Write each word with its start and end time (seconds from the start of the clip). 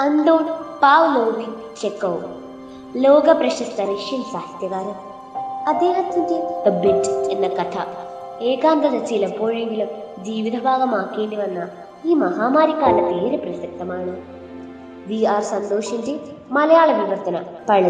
അന്തോൺ 0.00 0.44
പാവ്ലോവി 0.82 1.44
Chekhov 1.80 2.24
ലോക 3.04 3.30
പ്രശസ്ത 3.30 3.80
Russian 3.80 4.22
സാഹിത്യകാരൻ. 4.22 4.94
അദ്ദേഹത്തിന്റെ 5.68 6.70
ബിറ്റ് 6.70 7.08
എന്ന 7.08 7.48
കഥ 7.48 7.78
ഏകാന്തത 8.42 9.04
ചിലപ്പോഴെങ്കിലും 9.04 9.88
ജീവിതഭാഗമാക്കേണ്ടി 10.24 11.36
വന്ന 11.36 11.68
ഈ 12.04 12.14
മഹാമാരിക്കാലത്ത് 12.14 13.26
ഏറെ 13.26 13.36
പ്രസക്തമാണ്. 13.36 14.16
വി 15.06 15.24
ആർ 15.24 15.42
സന്തോഷിന്റെ 15.42 16.20
മലയാള 16.50 16.92
വിവർത്തനം 16.92 17.44
പൾ. 17.68 17.82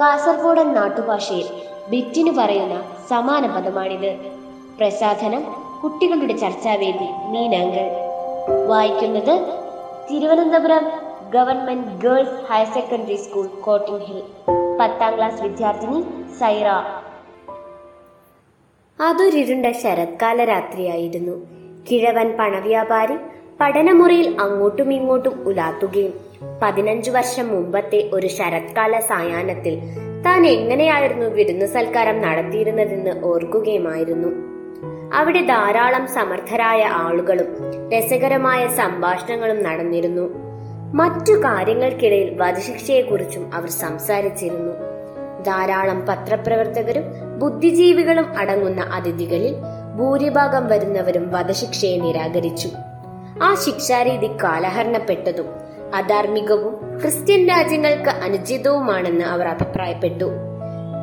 കാസർഗോഡൻ 0.00 0.74
നാട്ടുഭാഷയിൽ 0.74 1.46
ബിറ്റിന് 1.88 2.30
പറയുന്ന 2.30 2.82
സമാന 3.08 3.46
പദമാണിത്. 3.46 4.16
പ്രസാധനം 4.78 5.44
കുട്ടികളുടെ 5.84 6.36
ചർച്ചാവേദി 6.36 7.28
മീനാങ്കൽ. 7.28 7.90
വായിക്കുന്നത് 8.66 9.63
Thiruvananthapuram 10.10 10.90
government 11.34 12.02
girls 12.02 12.52
higher 12.52 12.66
secondary 12.66 13.16
school 13.16 13.46
Cotton 13.46 14.00
Hill. 14.00 14.22
പത്താം 14.80 15.16
ക്ലാസ് 15.16 15.42
വിദ്യാർത്ഥിനി 15.42 16.02
സൈറ. 16.40 16.66
അതൊരിരുണ്ട 19.00 19.66
ശരത്കാല 19.66 20.44
രാത്രിയായിരുന്നു. 20.44 21.46
കിഴവൻ 21.90 22.36
പണവ്യാപാരി 22.38 23.16
പഠനമുറിയിൽ 23.60 24.40
അങ്ങോട്ടും 24.40 24.92
ഇങ്ങോട്ടും 24.92 25.48
ഉലാത്തുകയും 25.48 26.12
പതിനഞ്ചു 26.62 27.10
വർഷം 27.10 27.48
മുമ്പത്തെ 27.48 28.10
ഒരു 28.12 28.26
ശരത്കാല 28.26 29.00
സായാഹ്നത്തിൽ 29.00 29.78
താൻ 30.26 30.46
എങ്ങനെയായിരുന്നു 30.46 31.26
വിരുന്നു 31.26 31.66
സൽക്കാരം 31.66 32.22
നടത്തിയിരുന്നതെന്ന് 32.22 33.24
ഓർക്കുകയുമായിരുന്നു. 33.24 34.53
അവിടെ 35.14 35.42
ധാരാളം 35.46 36.06
സമർത്ഥരായ 36.06 36.84
ആളുകളും 36.84 37.46
രസകരമായ 37.98 38.66
സംഭാഷണങ്ങളും 38.66 39.62
നടന്നിരുന്നു. 39.62 40.30
മറ്റു 40.94 41.32
കാര്യങ്ങൾക്കിടയിൽ 41.32 42.38
വധശിക്ഷയെക്കുറിച്ചും 42.38 43.54
അവർ 43.54 43.70
സംസാരിച്ചിരുന്നു. 43.70 44.72
ധാരാളം 45.42 46.06
പത്രപ്രവർത്തകരും 46.06 47.02
ബുദ്ധിജീവികളും 47.38 48.38
അടങ്ങുന്ന 48.38 48.80
അതിഥികളിൽ 48.80 49.54
ഭൂരിഭാഗം 49.98 50.68
വരുന്നവരും 50.68 51.32
വധശിക്ഷയെ 51.32 51.96
നിരാകരിച്ചു. 51.96 52.68
ആ 53.42 53.54
ശിക്ഷാരീതി 53.54 54.26
കാലഹരണപ്പെട്ടതും 54.26 55.46
അധാർമികവും 55.94 57.00
ക്രിസ്ത്യൻ 57.00 57.48
രാജ്യങ്ങൾക്ക് 57.48 58.10
അനുചിതവുമാണെന്ന് 58.10 59.24
അവർ 59.24 59.48
അഭിപ്രായപ്പെട്ടു. 59.48 60.53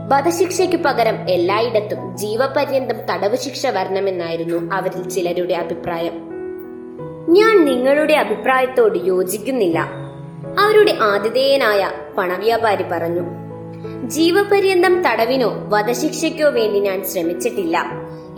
വധശിക്ഷയ്ക്ക് 0.08 0.76
പകരം 0.76 1.30
എല്ലായിടത്തും 1.30 2.18
ജീവപര്യന്തം 2.18 2.96
തടവ് 3.12 3.38
ശിക്ഷ 3.38 3.68
വരണമെന്നായിരുന്നു 3.68 4.76
അവരിൽ 4.76 5.10
ചിലരുടെ 5.10 5.54
അഭിപ്രായം. 5.54 6.14
ഞാൻ 7.30 7.66
നിങ്ങളുടെ 7.66 8.14
അഭിപ്രായത്തോട് 8.14 9.00
യോജിക്കുന്നില്ല. 9.06 9.80
അവരുടെ 10.60 10.98
ആതിഥേയനായ 11.02 11.92
പണവ്യാപാരി 12.18 12.84
പറഞ്ഞു 12.84 13.22
ജീവപര്യന്തം 14.08 15.04
തടവിനോ 15.04 15.52
വധശിക്ഷയ്ക്കോ 15.70 16.50
വേണ്ടി 16.50 16.80
ഞാൻ 16.80 17.06
ശ്രമിച്ചിട്ടില്ല. 17.06 17.86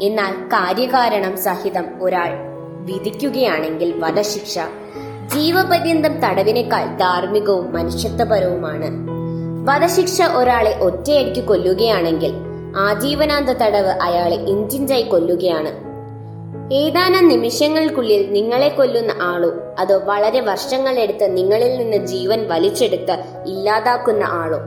എന്നാൽ 0.02 0.32
കാര്യകാരണം 0.32 1.38
സഹിതം 1.38 1.86
ഒരാൾ 2.02 2.30
വിധിക്കുകയാണെങ്കിൽ 2.86 4.00
വധശിക്ഷ 4.00 4.60
ജീവപര്യന്തം 5.34 6.20
തടവിനേക്കാൾ 6.20 6.98
ധാർമ്മികവും 6.98 7.74
മനുഷ്യത്വപരവുമാണ്. 7.74 9.23
വധശിക്ഷ 9.66 10.22
ഒരാളെ 10.22 10.80
ഒറ്റയടിക്ക് 10.80 11.48
കൊല്ലുകയാണെങ്കിൽ 11.48 12.34
ആജീവനാന്ത 12.78 13.50
തടവ് 13.50 13.90
അയാളെ 13.90 14.36
ഇഞ്ചിഞ്ചായി 14.36 15.02
കൊല്ലുകയാണ്. 15.02 15.94
ഏതാനും 16.74 17.28
നിമിഷങ്ങൾക്കുള്ളിൽ 17.28 18.32
നിങ്ങളെ 18.32 18.68
കൊല്ലുന്ന 18.68 19.14
ആളോ 19.22 19.52
അതോ 19.80 19.98
വളരെ 19.98 20.40
വർഷങ്ങളെടുത്ത് 20.40 21.38
നിങ്ങളിൽ 21.38 21.78
നിന്ന് 21.78 21.98
ജീവൻ 21.98 22.48
വലിച്ചെടുത്ത് 22.48 23.12
ഇല്ലാതാക്കുന്ന 23.46 24.24
ആളോ? 24.24 24.60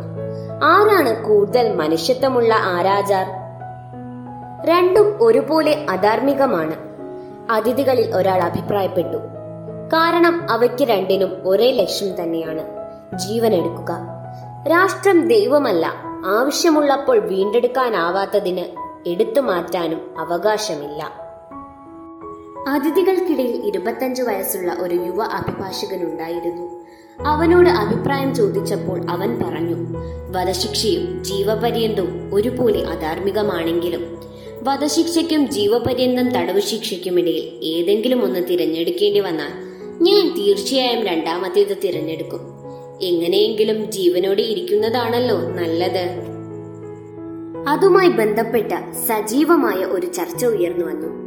ആരാണ് 0.63 1.25
കൂടുതൽ 1.25 1.75
മനുഷ്യത്വമുള്ള 1.75 2.55
ആരാചാർ? 2.55 3.27
രണ്ടും 4.69 5.19
ഒരുപോലെ 5.21 5.87
അധാർമികമാണ്. 5.91 6.75
അതിഥികളിൽ 7.51 8.17
ഒരാൾ 8.17 8.43
അഭിപ്രായപ്പെട്ടു. 8.43 9.17
കാരണം 9.93 10.47
അവയ്ക്ക് 10.51 10.85
രണ്ടിനും 10.85 11.37
ഒരേ 11.45 11.71
ലക്ഷ്യം 11.71 12.23
തന്നെയാണ്. 12.23 12.77
ജീവൻ 13.19 13.55
എടുക്കുക 13.55 14.16
രാഷ്ട്രം 14.69 15.28
ദൈവമല്ല. 15.28 15.87
ആവശ്യമുള്ളപ്പോൾ 16.27 17.19
വീണ്ടെടുക്കാനാവാത്തതിന് 17.19 18.65
എടുത്തു 19.09 19.41
മാറ്റാനും 19.41 20.19
അവകാശമില്ല. 20.19 21.12
അതിഥികൾക്കിടയിൽ 22.69 23.66
ഇരുപത്തഞ്ചു 23.66 24.22
വയസ്സുള്ള 24.22 24.76
ഒരു 24.81 24.94
യുവ 24.94 25.22
അഭിഭാഷകൻ 25.22 26.03
ഉണ്ടായിരുന്നു 26.03 26.84
അവനോട് 27.21 27.69
അഭിപ്രായം 27.69 28.34
ചോദിച്ചപ്പോൾ 28.34 29.10
അവൻ 29.10 29.38
പറഞ്ഞു 29.43 29.99
വധശിക്ഷയും 30.31 31.25
ജീവപര്യന്തവും 31.25 32.34
ഒരുപോലെ 32.34 32.84
അധാർമികമാണെങ്കിലും 32.84 34.21
വധശിക്ഷയ്ക്കും 34.62 35.50
ജീവപര്യന്തം 35.50 36.32
തടവ് 36.32 36.60
ശിക്ഷയ്ക്കുമിടയിൽ 36.60 37.65
ഏതെങ്കിലും 37.65 38.25
ഒന്ന് 38.25 38.41
തിരഞ്ഞെടുക്കേണ്ടി 38.49 39.21
വന്നാൽ 39.21 39.53
ഞാൻ 40.03 40.34
തീർച്ചയായും 40.38 41.06
രണ്ടാമത്തേത് 41.06 41.76
തിരഞ്ഞെടുക്കും. 41.84 42.56
എങ്ങനെയെങ്കിലും 43.03 43.91
ജീവനോടെ 43.91 44.43
ഇരിക്കുന്നതാണല്ലോ 44.43 45.41
നല്ലത്. 45.41 46.37
അതുമായി 47.69 48.09
ബന്ധപ്പെട്ട 48.09 48.73
സജീവമായ 48.93 49.75
ഒരു 49.75 50.07
ചർച്ച 50.07 50.47
ഉയർന്നു 50.47 50.87
വന്നു. 50.87 51.27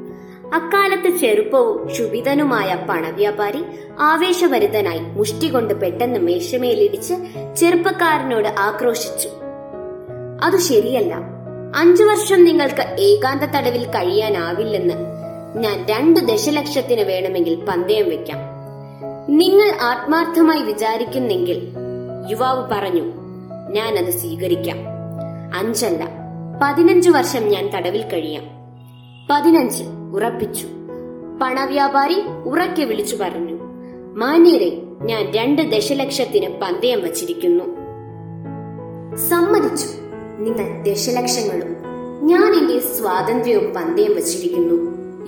അക്കാലത്ത് 0.55 1.17
ചെറുപ്പവും 1.17 1.87
ക്ഷുഭിതനുമായ 1.87 2.85
പണവ്യാപാരി 2.89 3.63
ആവേശഭരിതനായി 3.99 4.99
മുഷ്ടി 4.99 5.47
കൊണ്ട് 5.47 5.73
പെട്ടെന്ന് 5.73 6.19
മേശമേലിടിച്ച് 6.19 7.13
ചെറുപ്പക്കാരനോട് 7.57 8.47
ആക്രോശിച്ചു. 8.47 9.29
അത് 10.43 10.57
ശരിയല്ല. 10.57 11.15
അഞ്ചു 11.75 12.03
വർഷം 12.03 12.43
നിങ്ങൾക്ക് 12.43 13.01
ഏകാന്ത 13.01 13.43
തടവിൽ 13.43 13.85
കഴിയാനാവില്ലെന്ന് 13.85 14.93
ഞാൻ 15.55 15.85
രണ്ടു 15.89 16.19
ദശലക്ഷത്തിന് 16.19 17.01
വേണമെങ്കിൽ 17.01 17.55
പന്തയം 17.55 18.09
വെക്കാം. 18.09 18.48
നിങ്ങൾ 19.29 19.71
ആത്മാർത്ഥമായി 19.81 20.61
വിചാരിക്കുന്നെങ്കിൽ 20.61 21.73
യുവാവ് 22.29 22.69
പറഞ്ഞു 22.71 23.03
ഞാൻ 23.71 23.97
അത് 23.97 24.09
സ്വീകരിക്കാം. 24.11 24.77
അഞ്ചല്ല 25.55 26.09
പതിനഞ്ചു 26.63 27.09
വർഷം 27.09 27.47
ഞാൻ 27.47 27.69
തടവിൽ 27.75 28.01
കഴിയാം. 28.01 28.43
പതിനഞ്ച് 29.31 29.83
ഉറപ്പിച്ചു. 30.13 30.67
പണവ്യാപാരി 31.41 32.21
ഉറക്കെ 32.45 32.83
വിളിച്ചു 32.83 33.15
പറഞ്ഞു 33.15 33.57
മാന്യരെ 34.15 34.81
ഞാൻ 35.01 35.31
രണ്ട് 35.31 35.61
ദശലക്ഷത്തിന് 35.61 36.59
പന്തയം 36.61 37.03
വച്ചിരിക്കുന്നു. 37.03 37.63
സമ്മതിച്ചു. 39.15 39.87
നിങ്ങൾ 40.39 40.83
ദശലക്ഷങ്ങളും 40.83 41.75
ഞാൻ 42.27 42.55
എന്റെ 42.55 42.79
സ്വാതന്ത്ര്യവും 42.79 43.73
പന്തയം 43.73 44.15
വച്ചിരിക്കുന്നു. 44.15 44.75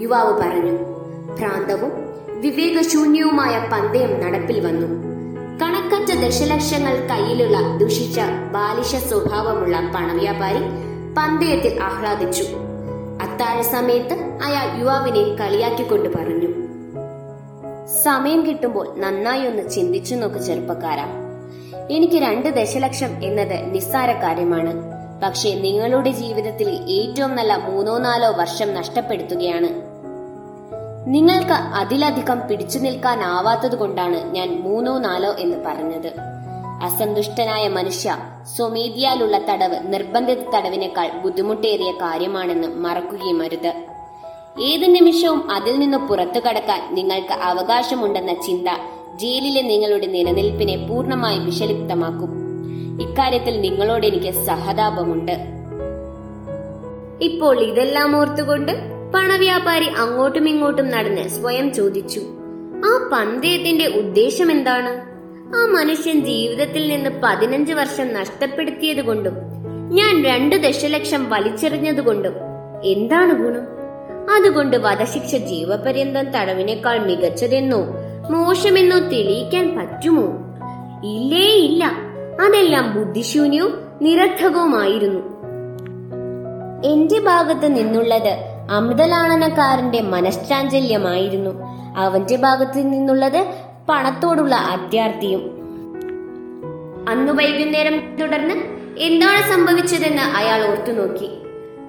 യുവാവ് 0.01 0.33
പറഞ്ഞു 0.33 0.77
ഭ്രാന്തവും 1.39 2.00
വിവേകശൂന്യവുമായ 2.41 3.69
പന്തയം 3.73 4.21
നടപ്പിൽ 4.21 4.59
വന്നു. 4.59 4.87
കണക്കറ്റ 5.61 6.25
ദശലക്ഷങ്ങൾ 6.25 7.07
കയ്യിലുള്ള 7.07 7.77
ദുഷിച്ച 7.77 8.19
ബാലിശ 8.51 8.95
സ്വഭാവമുള്ള 8.95 9.91
പണവ്യാപാരി 9.95 10.63
പന്തയത്തിൽ 11.17 11.83
ആഹ്ലാദിച്ചു. 11.83 12.43
അത്താഴ 13.21 13.61
സമയത്ത് 13.61 14.13
അയാൾ 14.43 14.79
യുവാവിനെ 14.79 15.35
കളിയാക്കിക്കൊണ്ട് 15.35 16.17
പറഞ്ഞു 16.17 16.61
സമയം 18.03 18.45
കിട്ടുമ്പോൾ 18.45 18.99
നന്നായി 18.99 19.47
ഒന്ന് 19.47 19.69
ചിന്തിച്ചു 19.69 20.15
നോക്ക് 20.15 20.35
ചെറുപ്പക്കാരാ. 20.35 21.05
എനിക്ക് 21.91 22.13
രണ്ട് 22.13 22.49
ദശലക്ഷം 22.49 23.23
എന്നത് 23.23 23.73
നിസ്സാര 23.73 24.11
കാര്യമാണ്. 24.11 24.73
പക്ഷേ 25.23 25.53
നിങ്ങളുടെ 25.53 26.11
ജീവിതത്തിൽ 26.11 26.69
ഏറ്റവും 26.69 27.35
നല്ല 27.35 27.57
മൂന്നോ 27.57 27.97
നാലോ 27.97 28.31
വർഷം 28.31 28.73
നഷ്ടപ്പെടുത്തുകയാണ്. 28.73 29.90
നിങ്ങൾക്ക് 31.07 31.51
അതിലധികം 31.51 32.47
പിടിച്ചു 32.47 32.79
നിൽക്കാനാവാത്തത് 32.79 33.75
കൊണ്ടാണ് 33.75 34.35
ഞാൻ 34.35 34.61
മൂന്നോ 34.61 34.97
നാലോ 34.97 35.35
എന്ന് 35.39 35.57
പറഞ്ഞത്. 35.65 36.13
അസന്തുഷ്ടനായ 36.83 37.67
മനുഷ്യ 37.67 38.17
സ്വമേധിയാലുള്ള 38.55 39.37
തടവ് 39.37 39.93
നിർബന്ധിത 39.93 40.49
തടവിനേക്കാൾ 40.55 41.09
ബുദ്ധിമുട്ടേറിയ 41.23 41.91
കാര്യമാണെന്ന് 41.91 42.67
മറക്കുകയും 42.67 43.41
അരുത്. 43.41 43.73
ഏത് 44.61 44.95
നിമിഷവും 44.95 45.51
അതിൽ 45.51 45.79
നിന്ന് 45.79 45.97
പുറത്തു 45.97 46.39
കടക്കാൻ 46.39 46.95
നിങ്ങൾക്ക് 46.95 47.33
അവകാശമുണ്ടെന്ന 47.33 48.33
ചിന്ത 48.33 48.67
ജയിലിലെ 49.15 49.61
നിങ്ങളുടെ 49.61 50.05
നിലനിൽപ്പിനെ 50.05 50.87
പൂർണമായി 50.87 51.39
വിഷലിപ്തമാക്കും. 51.39 52.31
ഇക്കാര്യത്തിൽ 53.01 53.61
നിങ്ങളോട് 53.61 54.07
എനിക്ക് 54.07 54.33
സഹതാപമുണ്ട്. 54.33 55.31
ഇപ്പോൾ 57.21 57.59
ഇതെല്ലാം 57.59 58.17
ഓർത്തുകൊണ്ട് 58.17 58.90
പണവ്യാപാരി 59.13 59.85
അങ്ങോട്ടും 59.85 60.49
ഇങ്ങോട്ടും 60.49 60.91
നടന്ന് 60.91 61.29
സ്വയം 61.29 61.73
ചോദിച്ചു 61.73 62.19
ആ 62.85 63.09
പന്തയത്തിന്റെ 63.13 63.87
ഉദ്ദേശം 63.87 64.51
എന്താണ്? 64.51 65.11
ആ 65.55 65.65
മനുഷ്യൻ 65.65 66.25
ജീവിതത്തിൽ 66.25 66.89
നിന്ന് 66.89 67.09
പതിനഞ്ച് 67.23 67.73
വർഷം 67.73 68.13
നഷ്ടപ്പെടുത്തിയത് 68.13 69.01
കൊണ്ടും 69.01 69.33
ഞാൻ 69.91 70.23
രണ്ട് 70.23 70.55
ദശലക്ഷം 70.55 71.29
വലിച്ചെറിഞ്ഞതുകൊണ്ടും 71.29 72.33
എന്താണ് 72.83 73.33
ഗുണം? 73.33 73.81
അതുകൊണ്ട് 74.35 74.77
വധശിക്ഷ 74.77 75.35
ജീവപര്യന്തം 75.35 76.31
തടവിനേക്കാൾ 76.31 76.99
മികച്ചതെന്നോ 76.99 77.81
മോശമെന്നോ 78.31 78.99
തെളിയിക്കാൻ 78.99 79.77
പറ്റുമോ? 79.77 80.27
ഇല്ലേ 81.03 81.47
ഇല്ല 81.47 81.83
അതെല്ലാം 82.41 82.95
ബുദ്ധിശൂന്യവും 82.95 83.81
നിരർത്ഥകവുമായിരുന്നു. 84.01 85.21
എന്റെ 86.87 87.19
ഭാഗത്ത് 87.19 87.75
നിന്നുള്ളത് 87.75 88.50
അമിതലാളനക്കാരന്റെ 88.71 90.01
മനഃശാഞ്ചല്യമായിരുന്നു 90.01 91.49
അവന്റെ 91.97 92.35
ഭാഗത്ത് 92.35 92.77
നിന്നുള്ളത് 92.77 93.55
പണത്തോടുള്ള 93.89 94.55
അത്യാർത്ഥിയും. 94.55 95.41
അന്നു 97.09 97.33
വൈകുന്നേരം 97.33 98.15
തുടർന്ന് 98.15 98.53
എന്താണ് 98.97 99.51
സംഭവിച്ചതെന്ന് 99.51 100.21
അയാൾ 100.21 100.67
ഓർത്തുനോക്കി. 100.67 101.29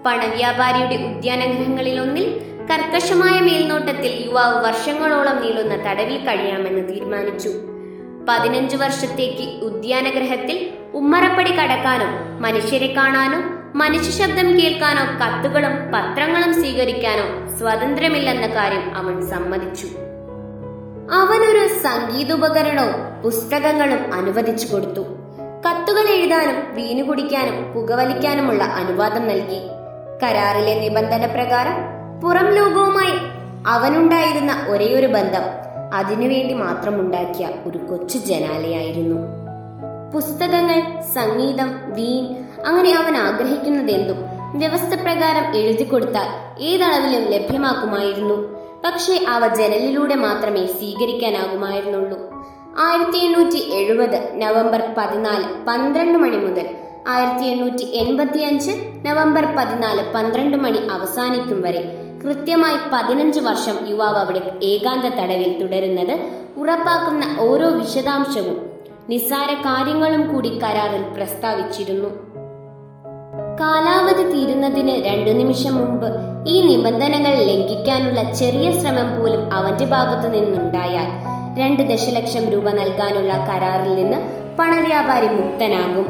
പണവ്യാപാരിയുടെ 0.07 1.05
ഉദ്യാനഗ്രഹങ്ങളിൽ 1.05 2.01
ഒന്നിൽ 2.01 2.41
കർക്കശമായ 2.71 3.41
മേൽനോട്ടത്തിൽ 3.41 4.25
യുവാവ് 4.27 4.65
വർഷങ്ങളോളം 4.65 5.43
നീളുന്ന 5.43 5.75
തടവിൽ 5.75 6.19
കഴിയാമെന്ന് 6.19 6.89
തീരുമാനിച്ചു. 6.89 7.51
പതിനഞ്ചു 8.29 8.77
വർഷത്തേക്ക് 8.77 9.65
ഉദ്യാനഗ്രഹത്തിൽ 9.65 10.71
ഉമ്മറപ്പടി 10.95 11.51
കടക്കാനോ 11.51 12.41
മനുഷ്യരെ 12.41 12.87
കാണാനോ 12.87 13.62
മനുഷ്യ 13.75 14.11
ശബ്ദം 14.11 14.61
കേൾക്കാനോ 14.61 15.03
കത്തുകളും 15.03 15.93
പത്രങ്ങളും 15.93 16.55
സ്വീകരിക്കാനോ 16.55 17.57
സ്വാതന്ത്ര്യമില്ലെന്ന 17.59 18.47
കാര്യം 18.47 18.97
അവൻ 18.97 19.27
സമ്മതിച്ചു. 19.27 19.87
അവനൊരു 21.13 21.69
സംഗീതോപകരണവും 21.69 23.23
പുസ്തകങ്ങളും 23.23 24.15
അനുവദിച്ചു 24.15 24.75
കൊടുത്തു. 24.75 25.01
കത്തുകൾ 25.69 26.09
എഴുതാനും 26.09 26.75
വീണു 26.75 27.03
കുടിക്കാനും 27.03 27.73
പുകവലിക്കാനുമുള്ള 27.73 28.65
അനുവാദം 28.65 29.29
നൽകി. 29.29 29.61
കരാറിലെ 30.23 30.81
നിബന്ധന 30.81 31.27
പ്രകാരം 31.27 31.77
പുറം 32.21 32.51
ലോകവുമായി 32.51 33.19
അവനുണ്ടായിരുന്ന 33.67 34.67
ഒരേയൊരു 34.69 35.07
ബന്ധം 35.07 35.63
അതിനുവേണ്ടി 35.95 36.55
മാത്രം 36.55 37.01
ഉണ്ടാക്കിയ 37.01 37.49
ഒരു 37.67 37.79
കൊച്ചു 37.79 38.19
ജനാലയായിരുന്നു. 38.19 39.43
പുസ്തകങ്ങൾ 40.15 41.01
സംഗീതം 41.15 41.81
വീൺ 41.87 42.42
അങ്ങനെ 42.67 42.93
അവൻ 42.93 43.17
ആഗ്രഹിക്കുന്നതെന്തും 43.17 44.19
വ്യവസ്ഥ 44.59 44.95
പ്രകാരം 44.95 45.57
എഴുതി 45.57 45.85
കൊടുത്താൽ 45.85 46.29
ഏതളവിലും 46.63 47.25
ലഭ്യമാക്കുമായിരുന്നു. 47.31 48.37
പക്ഷേ 48.85 49.25
അവ 49.29 49.55
ജനലിലൂടെ 49.55 50.15
മാത്രമേ 50.15 50.67
സ്വീകരിക്കാനാകുമായിരുന്നുള്ളൂ. 50.67 52.19
ആയിരത്തി 52.79 53.17
എണ്ണൂറ്റി 53.17 53.57
എഴുപത് 53.57 54.43
നവംബർ 54.43 54.95
പതിനാല് 54.99 55.45
പന്ത്രണ്ട് 55.69 56.19
മണി 56.19 56.37
മുതൽ 56.37 56.67
ആയിരത്തി 57.09 57.47
എണ്ണൂറ്റി 57.47 57.83
എൺപത്തി 57.83 58.39
അഞ്ച് 58.39 58.71
നവംബർ 59.07 59.45
പതിനാല് 59.57 60.03
പന്ത്രണ്ട് 60.15 60.57
മണി 60.57 60.79
അവസാനിക്കും 60.91 61.63
വരെ 61.63 61.99
കൃത്യമായി 62.25 62.77
പതിനഞ്ച് 62.93 63.41
വർഷം 63.41 63.89
യുവാവ് 63.89 64.17
അവിടെ 64.17 64.43
ഏകാന്ത 64.63 65.03
തടവിൽ 65.03 65.63
തുടരുന്നത് 65.63 66.15
ഉറപ്പാക്കുന്ന 66.57 67.25
ഓരോ 67.39 67.69
വിശദാംശവും 67.69 68.59
നിസ്സാര 69.09 69.55
കാര്യങ്ങളും 69.55 70.35
കൂടി 70.35 70.59
കരാറിൽ 70.59 71.03
പ്രസ്താവിച്ചിരുന്നു. 71.03 72.32
കാലാവധി 73.63 74.23
തീരുന്നതിന് 74.23 75.05
രണ്ടു 75.05 75.31
നിമിഷം 75.31 75.75
മുമ്പ് 75.75 76.07
ഈ 76.47 76.61
നിബന്ധനകൾ 76.61 77.35
ലംഘിക്കാനുള്ള 77.35 78.33
ചെറിയ 78.33 78.81
ശ്രമം 78.81 79.21
പോലും 79.21 79.53
അവന്റെ 79.53 79.85
ഭാഗത്തു 79.85 80.29
നിന്നുണ്ടായാൽ 80.29 81.07
രണ്ട് 81.61 81.83
ദശലക്ഷം 81.83 82.51
രൂപ 82.51 82.71
നൽകാനുള്ള 82.71 83.33
കരാറിൽ 83.33 83.95
നിന്ന് 83.95 84.17
പണവ്യാപാരി 84.59 85.27
മുക്തനാകും. 85.27 86.07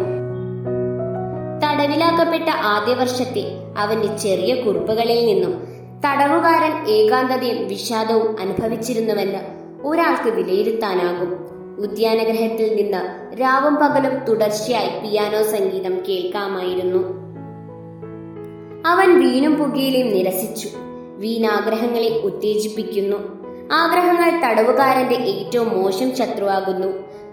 തടവിലാക്കപ്പെട്ട 1.64 2.48
ആദ്യ 2.48 2.94
വർഷത്തെ 2.94 3.44
അവന്റെ 3.78 4.16
ചെറിയ 4.16 4.54
കുറിപ്പുകളിൽ 4.54 5.26
നിന്നും 5.26 5.68
തടവുകാരൻ 6.06 6.88
ഏകാന്തതയും 6.88 7.68
വിഷാദവും 7.68 8.36
അനുഭവിച്ചിരുന്നുവെന്ന് 8.40 9.38
ഒരാൾക്ക് 9.86 10.36
വിലയിരുത്താനാകും. 10.36 11.32
ഉദ്യാനഗ്രഹത്തിൽ 11.82 12.76
നിന്ന് 12.76 13.32
രാവും 13.40 13.76
പകലും 13.76 14.24
തുടർച്ചയായി 14.24 14.88
പിയാനോ 14.88 15.42
സംഗീതം 15.42 16.02
കേൾക്കാമായിരുന്നു. 16.08 17.21
അവൻ 18.86 19.20
വീണും 19.20 19.54
പുകയിലും 19.54 20.12
നിരസിച്ചു. 20.12 20.68
വീണാഗ്രഹങ്ങളെ 21.16 22.20
ഉത്തേജിപ്പിക്കുന്നു. 22.24 23.16
ആഗ്രഹങ്ങൾ 23.72 24.40
തടവുകാരന്റെ 24.44 25.14
ഏറ്റവും 25.14 25.82
മോശം 25.82 26.16
ശത്രുവാകുന്നു. 26.16 26.88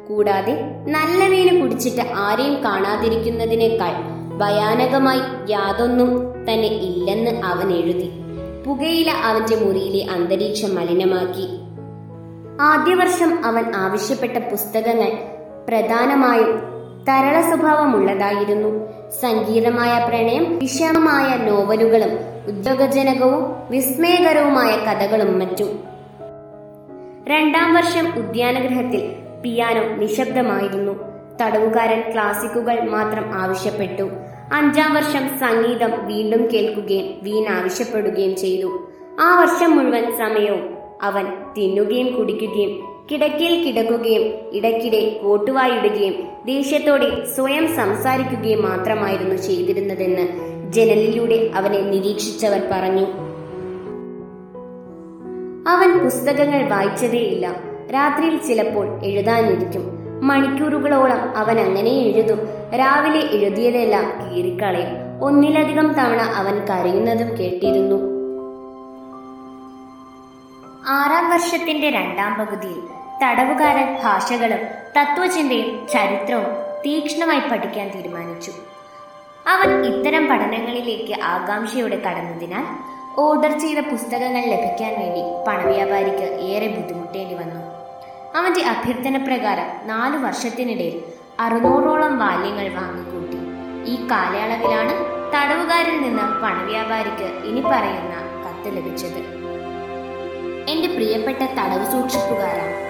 കൂടാതെ 0.10 0.54
നല്ല 0.88 1.25
വീണ് 1.28 1.62
കുടിച്ചിട്ട് 1.62 2.06
ആരെയും 2.16 2.63
കാണാതിരിക്കുന്നതിനേക്കാൾ 2.63 3.94
ഭയാനകമായി 4.38 5.19
യാതൊന്നും 5.50 6.31
തന്നെ 6.34 6.68
ഇല്ലെന്ന് 6.68 7.31
അവൻ 7.31 7.74
എഴുതി. 7.74 8.12
പുകയില 8.66 9.10
അവന്റെ 9.10 9.56
മുറിയിലെ 9.56 10.13
അന്തരീക്ഷം 10.13 10.75
മലിനമാക്കി. 10.75 11.48
ആദ്യ 12.62 12.94
വർഷം 12.94 13.45
അവൻ 13.45 13.75
ആവശ്യപ്പെട്ട 13.75 14.38
പുസ്തകങ്ങൾ 14.38 15.12
പ്രധാനമായും 15.68 16.60
തരള 17.10 17.42
സ്വഭാവമുള്ളതായിരുന്നു. 17.42 18.99
സങ്കീർണമായ 19.09 20.06
പ്രണയം 20.07 20.59
വിഷമമായ 20.59 21.38
നോവലുകളും 21.38 22.11
ഉദ്യോഗജനകവും 22.47 23.44
വിസ്മയകരവുമായ 23.69 24.69
കഥകളും 24.69 25.39
മറ്റും. 25.39 25.83
രണ്ടാം 27.27 27.73
വർഷം 27.73 28.13
ഉദ്യാനഗ്രഹത്തിൽ 28.17 29.15
പിയാനോ 29.44 29.95
നിശബ്ദമായിരുന്നു. 29.95 30.91
തടവുകാരൻ 31.41 32.13
ക്ലാസിക്കുകൾ 32.13 32.89
മാത്രം 32.89 33.33
ആവശ്യപ്പെട്ടു. 33.33 34.09
അഞ്ചാം 34.53 34.94
വർഷം 34.94 35.39
സംഗീതം 35.39 36.07
വീണ്ടും 36.07 36.47
കേൾക്കുകയും 36.53 37.13
വീൺ 37.21 37.50
ആവശ്യപ്പെടുകയും 37.50 38.35
ചെയ്തു. 38.35 38.89
ആ 39.19 39.39
വർഷം 39.39 39.77
മുഴുവൻ 39.77 40.17
സമയവും 40.17 40.77
അവൻ 41.01 41.25
തിന്നുകയും 41.57 42.15
കുടിക്കുകയും 42.17 42.88
കിടക്കയിൽ 43.11 43.63
കിടക്കുകയും 43.63 44.33
ഇടയ്ക്കിടെ 44.53 45.19
കോട്ടുവായിടുകയും 45.23 46.27
ദേഷ്യത്തോടെ 46.45 47.25
സ്വയം 47.35 47.75
സംസാരിക്കുകയും 47.75 48.69
മാത്രമായിരുന്നു 48.69 49.35
ചെയ്തിരുന്നതെന്ന് 49.35 50.50
ജനലിലൂടെ 50.73 51.50
അവനെ 51.56 51.81
നിരീക്ഷിച്ചവർ 51.81 52.61
പറഞ്ഞു. 52.71 53.06
അവൻ 55.69 56.00
പുസ്തകങ്ങൾ 56.00 56.69
വായിച്ചതേയില്ല 56.69 57.56
രാത്രിയിൽ 57.94 58.38
ചിലപ്പോൾ 58.38 59.06
എഴുതാനിരിക്കും. 59.06 60.00
മണിക്കൂറുകളോളം 60.27 61.38
അവൻ 61.38 61.59
അങ്ങനെ 61.59 61.89
എഴുതും. 61.89 62.39
രാവിലെ 62.75 63.27
എഴുതിയതെല്ലാം 63.31 64.35
കീറിക്കളയും. 64.35 65.23
ഒന്നിലധികം 65.23 65.94
തവണ 65.94 66.21
അവൻ 66.21 66.65
കരയുന്നതും 66.65 67.39
കേട്ടിരുന്നു. 67.39 68.09
ആറാം 70.88 71.31
വർഷത്തിന്റെ 71.31 71.89
രണ്ടാം 71.89 72.45
പകുതിയിൽ 72.45 72.99
തടവുകാരൻ 73.24 73.98
ഭാഷകളും 74.04 74.59
തത്വചിന്തയും 74.97 75.88
ചരിത്രവും 75.94 76.45
തീക്ഷ്ണമായി 76.85 77.40
പഠിക്കാൻ 77.40 77.92
തീരുമാനിച്ചു. 77.95 78.52
അവൻ 79.47 79.85
ഇത്തരം 79.85 80.28
പഠനങ്ങളിലേക്ക് 80.28 81.21
ആകാംക്ഷയോടെ 81.23 81.95
കടന്നതിനാൽ 81.95 82.66
ഓർഡർ 83.19 83.59
ചെയ്ത 83.59 83.80
പുസ്തകങ്ങൾ 83.80 84.42
ലഭിക്കാൻ 84.42 84.99
വേണ്ടി 84.99 85.21
പണവ്യാപാരിക്ക് 85.47 86.28
ഏറെ 86.42 86.68
ബുദ്ധിമുട്ടേണ്ടി 86.68 87.35
വന്നു. 87.35 87.61
അവന്റെ 88.38 88.61
അഭ്യർത്ഥന 88.61 89.18
പ്രകാരം 89.18 89.88
നാലു 89.88 90.18
വർഷത്തിനിടയിൽ 90.18 91.04
അറുന്നൂറോളം 91.40 92.19
ബാല്യങ്ങൾ 92.19 92.69
വാങ്ങിക്കൂട്ടി. 92.76 93.40
ഈ 93.92 94.09
കാലയളവിലാണ് 94.11 94.94
തടവുകാരിൽ 95.33 96.02
നിന്ന് 96.02 96.42
പണവ്യാപാരിക്ക് 96.42 97.47
ഇനി 97.47 97.61
പറയുന്ന 97.61 98.16
കത്ത് 98.45 98.78
ലഭിച്ചത്. 98.78 99.21
എന്റെ 100.69 100.88
പ്രിയപ്പെട്ട 100.88 101.38
തടവ് 101.38 101.85
സൂക്ഷിപ്പുകാരാ 101.92 102.89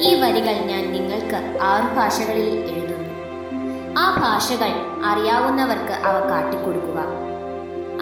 ഈ 0.00 0.20
വരികൾ 0.20 0.52
ഞാൻ 0.52 0.92
നിങ്ങൾക്ക് 0.92 1.58
ആറു 1.62 1.94
ഭാഷകളിൽ 1.94 2.48
എഴുതുന്നു. 2.74 3.08
ആ 4.00 4.20
ഭാഷകൾ 4.20 4.70
അറിയാവുന്നവർക്ക് 5.04 5.92
അവ 5.92 6.28
കാട്ടിക്കൊടുക്കുക. 6.28 7.00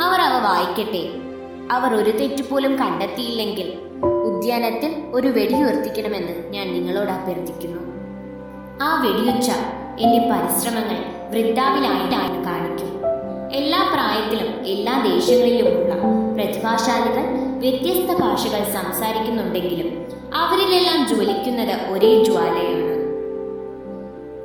അവർ 0.01 0.21
അവ 0.21 0.43
വായിക്കട്ടെ. 0.43 1.11
അവർ 1.73 1.95
ഒരു 1.95 2.11
തെറ്റുപോലും 2.11 2.79
കണ്ടെത്തിയില്ലെങ്കിൽ 2.79 3.79
ഉദ്യാനത്തിൽ 4.03 5.05
ഒരു 5.13 5.29
വെടിയുയർത്തിക്കണമെന്ന് 5.29 6.49
ഞാൻ 6.49 6.73
നിങ്ങളോട് 6.73 7.11
അഭ്യർത്ഥിക്കുന്നു. 7.11 7.83
ആ 8.83 9.03
വെടിയുച്ച 9.03 9.51
എന്റെ 10.01 10.19
പരിശ്രമങ്ങൾ 10.19 10.99
വൃദ്ധാവിലായിട്ടാണ് 11.31 12.45
കാണിക്കും 12.45 12.89
എല്ലാ 13.53 13.91
പ്രായത്തിലും 13.93 14.67
എല്ലാ 14.67 15.05
ദേശങ്ങളിലുമുള്ള 15.07 15.95
പ്രതിഭാശാലികൾ 16.35 17.38
വ്യത്യസ്ത 17.59 18.21
ഭാഷകൾ 18.21 18.65
സംസാരിക്കുന്നുണ്ടെങ്കിലും 18.65 20.07
അവരിലെല്ലാം 20.35 21.09
ജ്വലിക്കുന്നത് 21.09 21.91
ഒരേ 21.93 22.25
ജ്വാലയാണ്. 22.25 22.99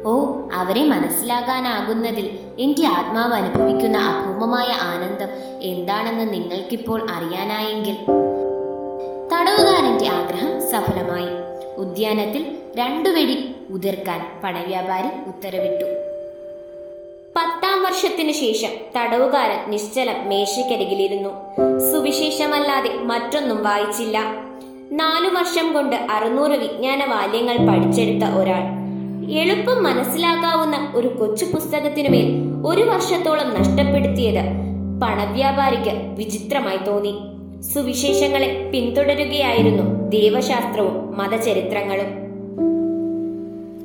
ഓ 0.05 0.36
അവരെ 0.53 0.84
മനസ്സിലാകാനാകുന്നതിൽ 0.84 2.39
എന്റെ 2.60 2.88
ആത്മാവ് 2.88 3.34
അനുഭവിക്കുന്ന 3.34 3.98
അപൂർവമായ 3.98 4.65
ആനന്ദം 4.65 5.27
എന്താണെന്ന് 5.62 6.34
നിങ്ങൾക്കിപ്പോൾ 6.34 7.08
അറിയാനായെങ്കിൽ. 7.12 7.98
തടവുകാരന്റെ 9.34 10.08
ആഗ്രഹം 10.08 10.72
സഫലമായി. 10.72 11.29
ഉദ്യാനത്തിൽ 11.77 12.58
രണ്ടു 12.77 13.10
വെടി 13.10 13.55
ഉതിർക്കാൻ 13.70 14.41
പണവ്യാപാരി 14.43 15.08
ഉത്തരവിട്ടു. 15.27 16.12
പത്താം 17.74 17.84
വർഷത്തിനു 17.84 18.32
ശേഷം 18.32 18.70
തടവുകാരൻ 18.98 19.72
നിശ്ചലം 19.72 20.30
മേശയ്ക്കരികിലിരുന്നു. 20.30 21.30
സുവിശേഷമല്ലാതെ 21.92 22.89
മറ്റൊന്നും 23.03 23.63
വായിച്ചില്ല. 23.63 24.20
നാലു 24.92 25.30
വർഷം 25.36 25.74
കൊണ്ട് 25.74 25.96
അറുന്നൂറ് 25.96 26.51
വിജ്ഞാന 26.51 27.00
വാല്യങ്ങൾ 27.06 27.58
പഠിച്ചെടുത്ത 27.58 28.24
ഒരാൾ. 28.24 28.62
എളുപ്പം 29.32 29.84
മനസ്സിലാക്കാവുന്ന 29.84 30.92
ഒരു 30.96 31.08
കൊച്ചു 31.08 31.46
പുസ്തകത്തിനുമേൽ 31.46 32.34
ഒരു 32.65 32.84
വർഷത്തോളം 32.84 33.50
നഷ്ടപ്പെടുത്തിയത് 33.50 34.44
പണവ്യാപാരിക്ക് 35.01 35.96
വിചിത്രമായി 36.18 36.77
തോന്നി. 36.77 37.15
സുവിശേഷങ്ങളെ 37.62 38.70
പിന്തുടരുകയായിരുന്നു 38.74 40.10
ദേവശാസ്ത്രവും 40.10 41.18
മതചരിത്രങ്ങളും. 41.18 42.12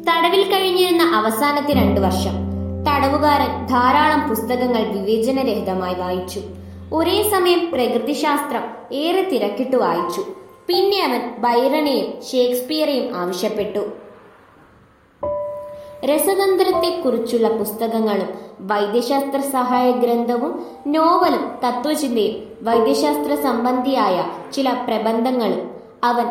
തടവിൽ 0.02 0.42
കഴിഞ്ഞിരുന്ന 0.52 1.02
അവസാനത്തെ 1.02 1.73
രണ്ടു 1.73 2.00
വർഷം. 2.00 2.48
തടവുകാരൻ 2.87 3.66
ധാരാളം 3.66 4.28
പുസ്തകങ്ങൾ 4.28 4.82
വിവേചനരഹിതമായി 4.82 5.94
വായിച്ചു. 5.94 6.40
ഒരേ 6.92 7.28
സമയം 7.30 7.70
പ്രകൃതിശാസ്ത്രം 7.73 8.62
ഏറെ 8.92 9.23
തിരക്കിട്ട് 9.23 9.76
വായിച്ചു. 9.76 10.20
പിന്നെ 10.66 11.00
അവൻ 11.04 11.20
ബൈറനെയും 11.38 12.23
ഷേക്സ്പിയറെയും 12.32 13.16
ആവശ്യപ്പെട്ടു. 13.16 13.78
രസതന്ത്രത്തെക്കുറിച്ചുള്ള 16.04 17.49
പുസ്തകങ്ങളും 17.49 18.28
വൈദ്യശാസ്ത്ര 18.61 19.40
സഹായ 19.40 19.90
ഗ്രന്ഥവും 19.90 20.66
നോവലും 20.87 21.50
തത്വചിന്തയും 21.64 22.37
വൈദ്യശാസ്ത്ര 22.62 23.35
സംബന്ധിയായ 23.35 24.25
ചില 24.52 24.73
പ്രബന്ധങ്ങളും 24.88 25.70
അവൻ 26.04 26.26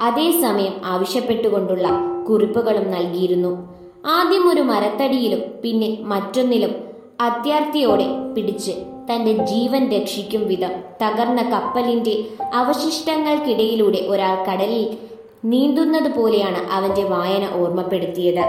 അതേസമയം 0.00 0.74
ആവശ്യപ്പെട്ടുകൊണ്ടുള്ള 0.84 1.88
കുറിപ്പുകളും 2.28 2.90
നൽകിയിരുന്നു. 2.90 3.83
ആദ്യം 4.06 4.50
ഒരു 4.50 4.60
മരത്തടിയിലും 4.60 5.40
പിന്നെ 5.62 5.96
മറ്റൊന്നിലും 6.00 6.74
അത്യാർത്തിയോടെ 7.20 8.06
പിടിച്ച് 8.36 8.70
തന്റെ 9.10 9.32
ജീവൻ 9.32 9.90
രക്ഷിക്കും 9.90 10.48
വിധം 10.48 10.70
തകർന്ന 11.02 11.42
കപ്പലിന്റെ 11.42 12.24
അവശിഷ്ടങ്ങൾക്കിടയിലൂടെ 12.54 13.98
ഒരാൾ 13.98 14.44
കടലിൽ 14.44 14.98
നീന്തുന്നത് 15.44 16.14
പോലെയാണ് 16.14 16.70
അവന്റെ 16.70 17.04
വായന 17.04 17.48
ഓർമ്മപ്പെടുത്തിയത്. 17.54 18.44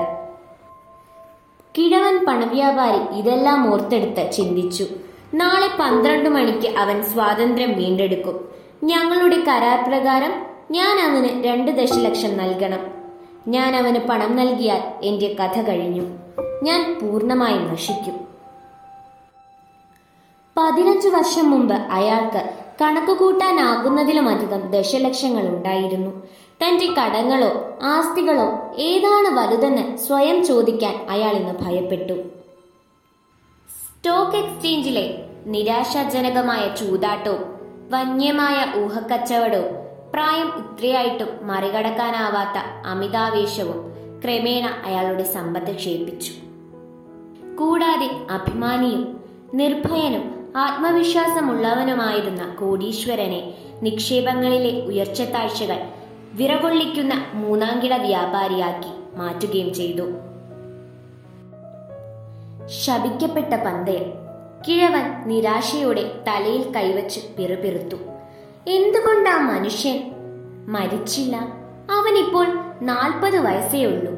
കിഴവൻ 1.78 2.26
പണവ്യാപാരി 2.26 3.18
ഇതെല്ലാം 3.18 3.74
ഓർത്തെടുത്ത് 3.74 4.32
ചിന്തിച്ചു. 4.32 4.86
നാളെ 5.34 5.68
പന്ത്രണ്ട് 5.80 6.30
മണിക്ക് 6.30 6.78
അവൻ 6.78 7.04
സ്വാതന്ത്ര്യം 7.04 7.76
വീണ്ടെടുക്കും. 7.76 8.50
ഞങ്ങളുടെ 8.84 9.36
കരാർ 9.36 9.90
പ്രകാരം 9.90 10.34
ഞാൻ 10.72 11.00
അവന് 11.00 11.44
രണ്ട് 11.44 11.72
ദശലക്ഷം 11.72 12.38
നൽകണം. 12.38 12.95
ഞാൻ 13.48 13.76
അവന് 13.76 13.98
പണം 13.98 14.36
നൽകിയാൽ 14.36 15.06
എന്റെ 15.06 15.36
കഥ 15.40 15.62
കഴിഞ്ഞു. 15.62 16.18
ഞാൻ 16.64 17.00
പൂർണമായും 17.02 17.68
നശിക്കും. 17.68 18.28
പതിനഞ്ചു 20.58 21.08
വർഷം 21.08 21.52
മുമ്പ് 21.52 21.76
അയാൾക്ക് 21.76 22.50
കണക്ക് 22.82 23.12
കൂട്ടാനാകുന്നതിലുമധികം 23.12 24.72
ദശലക്ഷങ്ങൾ 24.72 25.48
ഉണ്ടായിരുന്നു. 25.48 26.28
തന്റെ 26.64 26.88
കടങ്ങളോ 26.88 27.78
ആസ്തികളോ 27.84 28.76
ഏതാണ് 28.78 29.28
വലുതെന്ന് 29.40 29.98
സ്വയം 29.98 30.46
ചോദിക്കാൻ 30.46 31.08
അയാൾ 31.10 31.32
ഇന്ന് 31.32 31.54
ഭയപ്പെട്ടു. 31.62 32.14
സ്റ്റോക്ക് 33.70 34.38
എക്സ്ചേഞ്ചിലെ 34.38 35.26
നിരാശാജനകമായ 35.46 36.76
ചൂതാട്ടവും 36.76 37.56
വന്യമായ 37.92 38.84
ഊഹക്കച്ചവടവും 38.84 39.85
പ്രായം 40.16 40.48
ഇത്രയായിട്ടും 40.48 41.48
മറികടക്കാനാവാത്ത 41.48 42.86
അമിതാവേശവും 42.86 43.94
ക്രമേണ 44.24 44.70
അയാളുടെ 44.86 45.24
സമ്പത്ത് 45.24 45.76
ക്ഷയിപ്പിച്ചു. 45.76 46.32
കൂടാതെ 47.56 48.10
അഭിമാനിയും 48.32 49.22
നിർഭയനും 49.54 50.56
ആത്മവിശ്വാസമുള്ളവനുമായിരുന്ന 50.56 52.56
കോടീശ്വരനെ 52.60 53.54
നിക്ഷേപങ്ങളിലെ 53.82 54.86
ഉയർച്ച 54.86 55.22
ഉയർച്ചത്താഴ്ചകൾ 55.22 55.78
വിറകൊള്ളിക്കുന്ന 56.34 57.14
മൂന്നാംകിട 57.34 57.96
വ്യാപാരിയാക്കി 57.96 59.18
മാറ്റുകയും 59.18 59.74
ചെയ്തു. 59.74 60.10
ശപിക്കപ്പെട്ട 62.68 63.48
പന്തയം 63.48 64.14
കിഴവൻ 64.68 65.28
നിരാശയോടെ 65.28 66.12
തലയിൽ 66.28 66.72
കൈവച്ച് 66.72 67.20
പിറുപിറുത്തു. 67.38 68.15
എന്തുകൊണ്ടാ 68.68 69.38
മനുഷ്യൻ? 69.38 70.12
മരിച്ചില്ല. 70.68 71.36
അവനിപ്പോൾ 71.92 72.46
നാൽപ്പത് 72.82 73.38
വയസ്സേ 73.38 73.86
ഉള്ളൂ. 73.86 74.14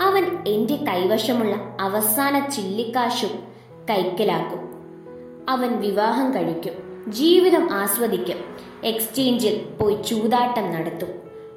അവൻ 0.00 0.44
എന്റെ 0.48 0.76
കൈവശമുള്ള 0.76 1.76
അവസാന 1.80 2.48
ചില്ലിക്കാശും 2.48 3.30
കൈക്കലാക്കും. 3.90 4.60
അവൻ 5.48 5.80
വിവാഹം 5.80 6.34
കഴിക്കും. 6.34 7.04
ജീവിതം 7.12 7.72
ആസ്വദിക്കും. 7.72 8.36
എക്സ്ചേഞ്ചിൽ 8.84 9.66
പോയി 9.80 10.02
ചൂതാട്ടം 10.02 10.72
നടത്തും. 10.72 11.08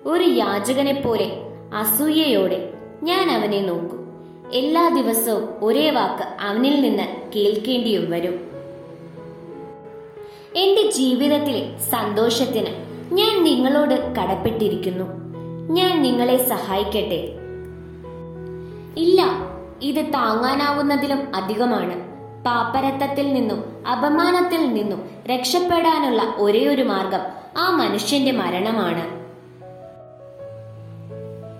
ഒരു 0.05 0.23
യാചകനെ 0.23 0.93
പോലെ 0.93 1.31
അസൂയയോടെ 1.73 2.73
ഞാൻ 3.03 3.31
അവനെ 3.31 3.61
നോക്കും. 3.61 4.09
എല്ലാ 4.53 4.89
ദിവസവും 4.89 5.49
ഒരേ 5.61 5.89
വാക്ക് 5.89 6.23
അവനിൽ 6.41 6.81
നിന്ന് 6.81 7.31
കേൾക്കേണ്ടിയും 7.35 8.11
വരും. 8.11 8.50
എന്റെ 10.55 10.91
ജീവിതത്തിലെ 10.91 11.79
സന്തോഷത്തിന് 11.79 12.65
ഞാൻ 13.13 13.43
നിങ്ങളോട് 13.43 14.13
കടപ്പെട്ടിരിക്കുന്നു. 14.15 15.03
ഞാൻ 15.73 16.01
നിങ്ങളെ 16.01 16.37
സഹായിക്കട്ടെ. 16.37 17.33
ഇല്ല 18.97 19.21
ഇത് 19.81 20.13
താങ്ങാനാവുന്നതിലും 20.13 21.35
അധികമാണ്. 21.35 21.93
പാപ്പരത്തത്തിൽ 22.45 23.33
നിന്നും 23.33 23.87
അപമാനത്തിൽ 23.87 24.73
നിന്നും 24.73 25.09
രക്ഷപ്പെടാനുള്ള 25.25 26.33
ഒരേയൊരു 26.37 26.83
മാർഗം 26.83 27.19
ആ 27.57 27.69
മനുഷ്യന്റെ 27.69 28.31
മരണമാണ്. 28.31 29.21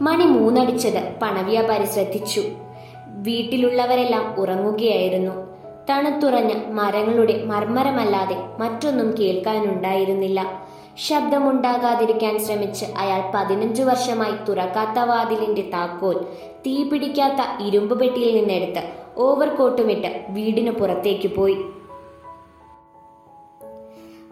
മണി 0.04 0.24
മൂന്നടിച്ചത് 0.24 1.16
പണവ്യാപാരി 1.22 1.86
ശ്രദ്ധിച്ചു. 1.86 2.44
വീട്ടിലുള്ളവരെല്ലാം 3.08 4.36
ഉറങ്ങുകയായിരുന്നു. 4.40 5.51
തണുത്തുറഞ്ഞ 5.90 6.54
മരങ്ങളുടെ 6.70 7.46
മർമ്മരമല്ലാതെ 7.46 8.36
മറ്റൊന്നും 8.60 9.16
കേൾക്കാനുണ്ടായിരുന്നില്ല. 9.20 10.62
ശബ്ദമുണ്ടാകാതിരിക്കാൻ 10.98 12.40
ശ്രമിച്ച് 12.40 12.86
അയാൾ 12.98 13.32
പതിനഞ്ചു 13.36 13.84
വർഷമായി 13.84 14.46
തുറക്കാത്ത 14.50 15.00
വാതിലിന്റെ 15.00 15.62
താക്കോൽ 15.74 16.26
തീ 16.66 16.84
പിടിക്കാത്ത 16.84 17.64
ഇരുമ്പ് 17.64 18.00
പെട്ടിയിൽ 18.00 18.36
നിന്നെടുത്ത് 18.36 18.84
ഓവർകോട്ടുമിട്ട് 19.18 20.26
വീടിന് 20.30 20.72
പുറത്തേക്ക് 20.72 21.28
പോയി. 21.28 21.58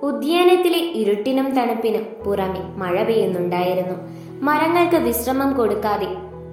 ഉദ്യാനത്തിലെ 0.02 0.78
ഇരുട്ടിനും 0.78 1.56
തണുപ്പിനും 1.56 2.24
പുറമെ 2.26 2.60
മഴ 2.78 3.04
പെയ്യുന്നുണ്ടായിരുന്നു. 3.04 3.96
മരങ്ങൾക്ക് 4.46 4.96
വിശ്രമം 4.96 5.58
കൊടുക്കാതെ 5.58 6.08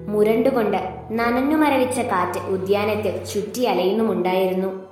മുരണ്ടുകൊണ്ട് 0.08 0.78
നനഞ്ഞു 1.10 1.56
മരവിച്ച 1.56 2.00
കാറ്റ് 2.00 2.38
ഉദ്യാനത്തിൽ 2.38 3.24
ചുറ്റി 3.24 3.62
അലയുന്നുമുണ്ടായിരുന്നു 3.62 4.85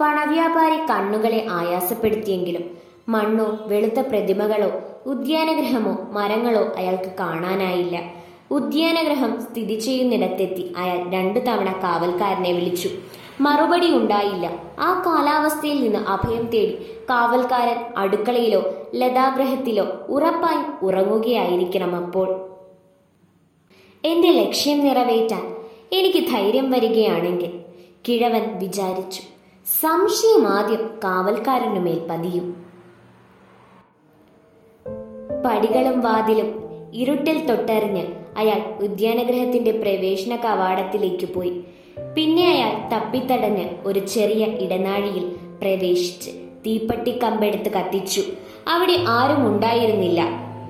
പണവ്യാപാരി 0.00 0.76
കണ്ണുകളെ 0.90 1.46
ആയാസപ്പെടുത്തിയെങ്കിലും 1.50 2.64
മണ്ണോ 3.08 3.58
വെളുത്ത 3.66 4.00
പ്രതിമകളോ 4.00 4.70
ഉദ്യാനഗ്രഹമോ 5.06 5.98
മരങ്ങളോ 6.10 6.72
അയാൾക്ക് 6.76 7.10
കാണാനായില്ല. 7.20 7.96
ഉദ്യാനഗ്രഹം 8.50 9.42
സ്ഥിതി 9.42 9.78
ചെയ്യുന്നിടത്തെത്തി 9.78 10.74
അയാൾ 10.76 11.10
രണ്ടു 11.10 11.38
തവണ 11.38 11.72
കാവൽക്കാരനെ 11.72 12.52
വിളിച്ചു. 12.52 12.90
മറുപടി 13.40 13.96
ഉണ്ടായില്ല. 13.96 14.46
ആ 14.78 15.02
കാലാവസ്ഥയിൽ 15.06 15.82
നിന്ന് 15.82 15.98
അഭയം 15.98 16.46
തേടി 16.46 16.74
കാവൽക്കാരൻ 17.10 17.78
അടുക്കളയിലോ 17.96 18.62
ലതാഗ്രഹത്തിലോ 18.94 19.86
ഉറപ്പായി 20.08 20.84
ഉറങ്ങുകയായിരിക്കണം 20.84 21.96
അപ്പോൾ. 21.96 22.28
എന്റെ 24.04 24.30
ലക്ഷ്യം 24.30 24.80
നിറവേറ്റാൻ 24.80 25.56
എനിക്ക് 25.92 26.26
ധൈര്യം 26.32 26.70
വരികയാണെങ്കിൽ 26.70 27.52
കിഴവൻ 28.08 28.58
വിചാരിച്ചു. 28.58 29.33
സംശയം 29.66 30.48
ആദ്യം 30.48 30.90
കാവൽക്കാരനുമേൽ 31.04 32.06
പതിയും. 32.10 32.66
പടികളും 35.46 36.00
വാതിലും 36.00 36.64
ഇരുട്ടിൽ 36.94 37.46
തൊട്ടറിഞ്ഞ് 37.46 38.06
അയാൾ 38.36 38.74
ഉദ്യാനഗ്രഹത്തിന്റെ 38.82 39.70
പ്രവേശന 39.70 40.36
കവാടത്തിലേക്ക് 40.36 41.32
പോയി. 41.34 41.64
പിന്നെ 42.16 42.48
അയാൾ 42.52 42.88
തപ്പിത്തടഞ്ഞ് 42.88 43.68
ഒരു 43.84 43.98
ചെറിയ 43.98 44.44
ഇടനാഴിയിൽ 44.46 45.36
പ്രവേശിച്ച് 45.62 46.30
തീപ്പട്ടി 46.66 47.18
കമ്പെടുത്ത് 47.18 47.70
കത്തിച്ചു. 47.70 48.22
അവിടെ 48.68 49.04
ആരും 49.08 49.46
ഉണ്ടായിരുന്നില്ല. 49.46 50.22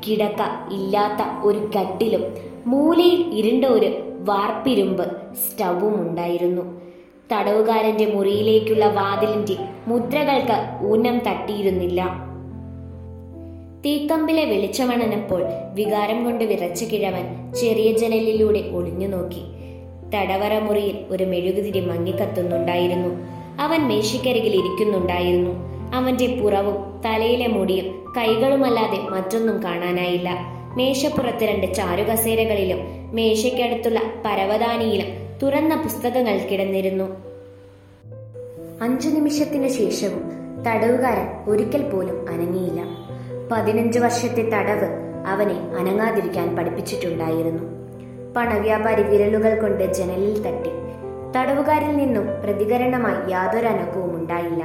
കിടക്ക 0.09 0.73
ഇല്ലാത്ത 0.73 1.47
ഒരു 1.47 1.71
കട്ടിലും 1.79 2.23
മൂലയിൽ 2.67 3.35
ഇരുണ്ട 3.35 3.65
ഒരു 3.65 4.19
വാർപ്പിരുമ്പ് 4.21 5.35
സ്റ്റവും 5.35 6.01
ഉണ്ടായിരുന്നു 6.01 6.84
തടവുകാരന്റെ 7.33 8.07
മുറിയിലേക്കുള്ള 8.07 8.87
വാതിലിന്റെ 8.87 9.57
മുദ്രകൾക്ക് 9.87 10.87
ഊനം 10.87 11.19
തട്ടിയിരുന്നില്ല. 11.19 12.25
തീക്കമ്പിലെ 13.87 14.45
വെളിച്ചമണനപ്പോൾ 14.45 15.45
വികാരം 15.75 16.25
കൊണ്ട് 16.25 16.45
വിറച്ച 16.45 16.85
കിഴവൻ 16.85 17.53
ചെറിയ 17.53 17.93
ജനലിലൂടെ 17.93 18.59
ഒളിഞ്ഞു 18.59 19.07
നോക്കി. 19.07 19.43
തടവറ 20.15 20.59
മുറിയിൽ 20.59 20.99
ഒരു 21.11 21.25
മെഴുകുതിരി 21.25 21.81
മങ്ങിക്കത്തുന്നുണ്ടായിരുന്നു. 21.81 23.09
അവൻ 23.61 23.81
മേശിക്കരികിൽ 23.81 24.53
ഇരിക്കുന്നുണ്ടായിരുന്നു. 24.53 25.51
അവന്റെ 25.95 26.27
പുറവും 26.27 27.03
തലയിലെ 27.05 27.47
മുടിയും 27.47 28.15
കൈകളുമല്ലാതെ 28.17 28.99
മറ്റൊന്നും 28.99 29.63
കാണാനായില്ല. 29.63 30.31
മേശപ്പുറത്ത് 30.77 31.45
രണ്ട് 31.45 31.75
ചാരുകസേരകളിലും 31.75 32.79
മേശയ്ക്കടുത്തുള്ള 33.13 34.01
പരവതാനിയിലും 34.25 35.24
തുറന്ന 35.43 35.83
പുസ്തകങ്ങൾ 35.83 36.39
കിടന്നിരുന്നു. 36.39 37.05
അഞ്ചു 38.83 39.09
നിമിഷത്തിന് 39.09 39.69
ശേഷവും 39.69 40.23
തടവുകാരൻ 40.67 41.51
ഒരിക്കൽ 41.51 41.91
പോലും 41.91 42.29
അനങ്ങിയില്ല. 42.29 42.81
പതിനഞ്ച് 43.53 43.99
വർഷത്തെ 43.99 44.43
തടവ് 44.43 44.89
അവനെ 45.27 45.75
അനങ്ങാതിരിക്കാൻ 45.79 46.57
പഠിപ്പിച്ചിട്ടുണ്ടായിരുന്നു. 46.57 47.63
പണവ്യാപാരി 48.37 49.03
വിരലുകൾ 49.03 49.61
കൊണ്ട് 49.61 49.95
ജനലിൽ 49.95 50.43
തട്ടി. 50.43 50.71
തടവുകാരിൽ 51.37 51.97
നിന്നും 51.97 52.27
പ്രതികരണമായി 52.45 53.31
യാതൊരു 53.31 53.67
അനക്കവും 53.67 54.17
ഉണ്ടായില്ല. 54.17 54.65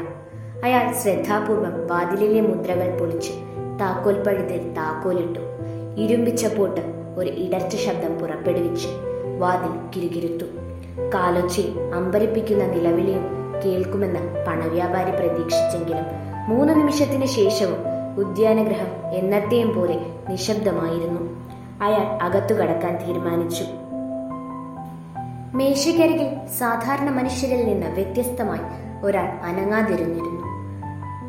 അയാൾ 0.64 0.94
ശ്രദ്ധാപൂർവം 0.94 1.88
വാതിലിലെ 1.88 2.42
മുദ്രകൾ 2.42 2.98
പൊളിച്ച് 2.98 3.32
താക്കോൽ 3.80 4.24
പഴുതിൽ 4.24 4.74
താക്കോലിട്ടു. 4.74 5.40
ഇരുമ്പിച്ച 6.02 6.46
പോട്ട് 6.46 6.82
ഒരു 7.18 7.30
ഇടർച്ച 7.30 7.76
ശബ്ദം 7.76 8.20
പുറപ്പെടുവിച്ച് 8.20 8.88
വാതിൽ 9.40 10.02
കിരുകിരുത്തു. 10.02 10.59
കാലൊച്ചയും 11.14 11.96
അമ്പരിപ്പിക്കുന്ന 11.96 12.64
നിലവിളിയും 12.64 13.26
കേൾക്കുമെന്ന് 13.66 14.46
പണവ്യാപാരി 14.46 15.12
പ്രതീക്ഷിച്ചെങ്കിലും 15.12 16.06
മൂന്ന് 16.48 16.76
നിമിഷത്തിന് 16.76 17.26
ശേഷവും 17.26 17.78
ഉദ്യാനഗ്രഹം 18.20 19.12
എന്നത്തെയും 19.12 19.76
പോലെ 19.76 20.06
നിശബ്ദമായിരുന്നു. 20.30 21.22
അയാൾ 21.82 22.22
അകത്തു 22.22 22.54
കടക്കാൻ 22.54 23.08
തീരുമാനിച്ചു. 23.08 23.64
മേശയ്ക്കരികിൽ 25.58 26.48
സാധാരണ 26.60 27.10
മനുഷ്യരിൽ 27.10 27.66
നിന്ന് 27.66 27.88
വ്യത്യസ്തമായി 27.88 28.60
ഒരാൾ 29.04 29.28
അനങ്ങാതിരുന്നിരുന്നു. 29.44 30.50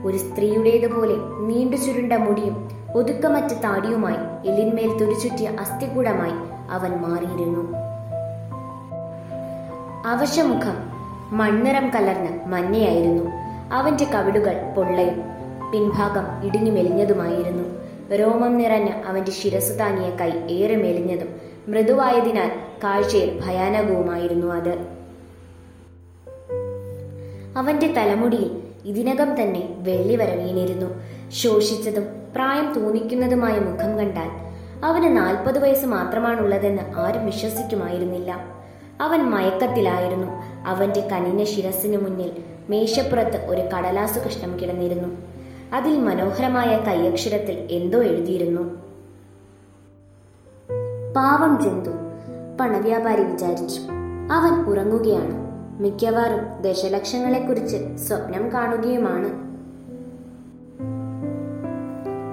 ഒരു 0.06 0.16
സ്ത്രീയുടേതുപോലെ 0.16 1.14
നീണ്ടു 1.40 1.76
ചുരുണ്ട 1.76 2.12
മുടിയും 2.12 2.68
ഒതുക്കമറ്റ 2.94 3.52
താടിയുമായി 3.52 4.48
എല്ലിന്മേൽ 4.48 4.98
തുടിച്ചുറ്റിയ 4.98 5.50
അസ്ഥികൂടമായി 5.60 6.36
അവൻ 6.70 6.90
മാറിയിരുന്നു. 6.90 7.90
അവശമുഖം 10.06 10.76
മണ്ണിറം 11.32 11.90
കലർന്ന് 11.90 12.46
മഞ്ഞയായിരുന്നു. 12.46 13.30
അവന്റെ 13.72 14.04
കവിടുകൾ 14.04 14.74
പൊള്ളയും 14.76 15.22
പിൻഭാഗം 15.72 16.46
ഇടിഞ്ഞു 16.46 16.72
മെലിഞ്ഞതുമായിരുന്നു 16.72 17.80
രോമം 18.16 18.58
നിറഞ്ഞ 18.58 18.88
അവന്റെ 18.88 19.32
ശിരസ് 19.32 19.78
താങ്ങിയ 19.78 20.10
കൈ 20.10 20.30
ഏറെ 20.30 20.76
മെലിഞ്ഞതും 20.76 21.28
മൃദുവായതിനാൽ 21.68 22.50
കാഴ്ചയിൽ 22.84 23.40
ഭയാനകവുമായിരുന്നു 23.46 24.46
അത്. 24.46 24.78
അവന്റെ 27.56 27.86
തലമുടിയിൽ 27.86 28.62
ഇതിനകം 28.84 29.42
തന്നെ 29.42 29.74
വെള്ളി 29.78 30.16
വര 30.16 30.34
വീണിരുന്നു 30.34 31.02
ശോഷിച്ചതും 31.30 32.02
പ്രായം 32.34 32.72
തോന്നിക്കുന്നതുമായ 32.72 33.58
മുഖം 33.58 33.98
കണ്ടാൽ 33.98 34.30
അവന് 34.84 35.16
നാൽപ്പത് 35.16 35.58
വയസ്സ് 35.58 35.86
മാത്രമാണുള്ളതെന്ന് 35.86 36.82
ആരും 36.96 37.26
വിശ്വസിക്കുമായിരുന്നില്ല. 37.26 38.59
അവൻ 39.00 39.20
മയക്കത്തിലായിരുന്നു. 39.22 40.26
അവന്റെ 40.66 41.08
കനിഞ്ഞ 41.12 41.44
ശിരസിനു 41.44 41.96
മുന്നിൽ 41.96 42.32
മേശപ്പുറത്ത് 42.70 43.46
ഒരു 43.46 43.60
കടലാസു 43.60 44.18
കഷ്ണം 44.18 44.60
കിടന്നിരുന്നു. 44.60 45.08
അതിൽ 45.72 46.00
മനോഹരമായ 46.00 46.78
കൈയക്ഷരത്തിൽ 46.78 47.68
എന്തോ 47.70 48.02
എഴുതിയിരുന്നു. 48.02 48.62
പാവം 51.16 51.62
ജന്തു 51.62 51.90
പണവ്യാപാരി 52.60 53.22
വിചാരിച്ചു. 53.22 53.80
അവൻ 54.32 54.64
ഉറങ്ങുകയാണ്. 54.64 55.50
മിക്കവാറും 55.80 56.62
ദശലക്ഷങ്ങളെക്കുറിച്ച് 56.62 57.96
സ്വപ്നം 57.96 58.52
കാണുകയുമാണ്. 58.52 59.50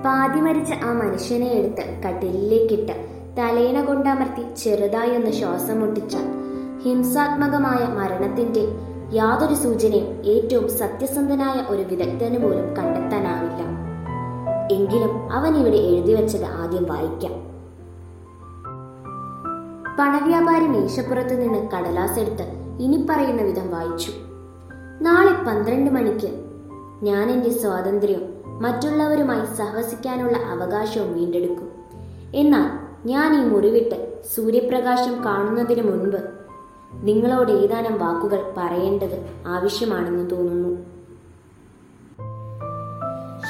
പാതി 0.03 0.39
മരിച്ച 0.39 0.73
ആ 0.73 0.91
മനുഷ്യനെ 0.91 1.47
എടുത്ത് 1.47 2.03
കട്ടിലിലേക്കിട്ട് 2.03 3.07
തലേന 3.37 3.83
കൊണ്ടമർത്തി 3.83 4.55
ചെറുതായി 4.55 5.09
ഒന്ന് 5.09 5.31
ശ്വാസം 5.31 5.79
മുട്ടിച്ചാൽ 5.79 6.36
ഹിംസാത്മകമായ 6.81 7.87
മരണത്തിന്റെ 7.87 8.67
യാതൊരു 9.13 9.53
സൂചനയും 9.53 10.25
ഏറ്റവും 10.25 10.69
സത്യസന്ധനായ 10.69 11.73
ഒരു 11.73 11.81
വിദഗ്ധന് 11.81 12.43
പോലും 12.43 12.67
കണ്ടെത്താനാവില്ല. 12.75 13.87
എങ്കിലും 14.71 15.33
അവൻ 15.33 15.57
ഇവിടെ 15.57 15.75
എഴുതി 15.75 16.13
വെച്ചത് 16.13 16.45
ആദ്യം 16.45 16.83
വായിക്കാം. 16.83 17.47
പണവ്യാപാരി 19.99 20.65
മേശപ്പുറത്ത് 20.65 21.41
നിന്ന് 21.41 21.71
കടലാസ് 21.71 22.19
എടുത്ത് 22.19 22.43
ഇനി 22.79 23.05
പറയുന്ന 23.09 23.41
വിധം 23.41 23.71
വായിച്ചു. 23.71 24.11
നാളെ 25.01 25.31
പന്ത്രണ്ട് 25.31 25.91
മണിക്ക് 25.91 26.31
ഞാൻ 27.03 27.31
എന്റെ 27.31 27.49
സ്വാതന്ത്ര്യം 27.49 28.21
മറ്റുള്ളവരുമായി 28.61 29.55
സഹവസിക്കാനുള്ള 29.55 30.37
അവകാശവും 30.37 31.13
വീണ്ടെടുക്കും. 31.13 31.71
എന്നാൽ 32.35 32.87
ഞാൻ 33.07 33.41
ഈ 33.41 33.49
മുറിവിട്ട് 33.49 34.21
സൂര്യപ്രകാശം 34.35 35.25
കാണുന്നതിന് 35.25 35.83
മുൻപ് 35.83 36.46
നിങ്ങളോട് 36.93 37.51
ഏതാനും 37.51 37.99
വാക്കുകൾ 37.99 38.53
പറയേണ്ടത് 38.57 39.29
ആവശ്യമാണെന്ന് 39.47 40.31
തോന്നുന്നു. 40.31 40.77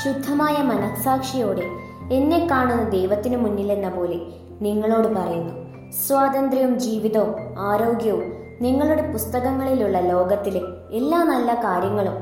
ശുദ്ധമായ 0.03 0.63
മനസാക്ഷിയോടെ 0.63 1.63
എന്നെ 2.11 2.47
കാണുന്ന 2.51 2.89
ദൈവത്തിനു 2.89 3.37
മുന്നിലെന്ന 3.37 3.89
പോലെ 3.89 4.21
നിങ്ങളോട് 4.61 5.07
പറയുന്നു. 5.07 5.67
സ്വാതന്ത്ര്യവും 5.91 6.79
ജീവിതവും 6.79 7.35
ആരോഗ്യവും 7.59 8.23
നിങ്ങളുടെ 8.61 9.11
പുസ്തകങ്ങളിലുള്ള 9.11 9.99
ലോകത്തിലെ 9.99 10.61
എല്ലാ 10.91 11.23
നല്ല 11.23 11.53
കാര്യങ്ങളും 11.53 12.13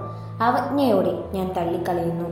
അവജ്ഞയോടെ 0.43 1.23
ഞാൻ 1.31 1.53
തള്ളിക്കളയുന്നു. 1.53 2.29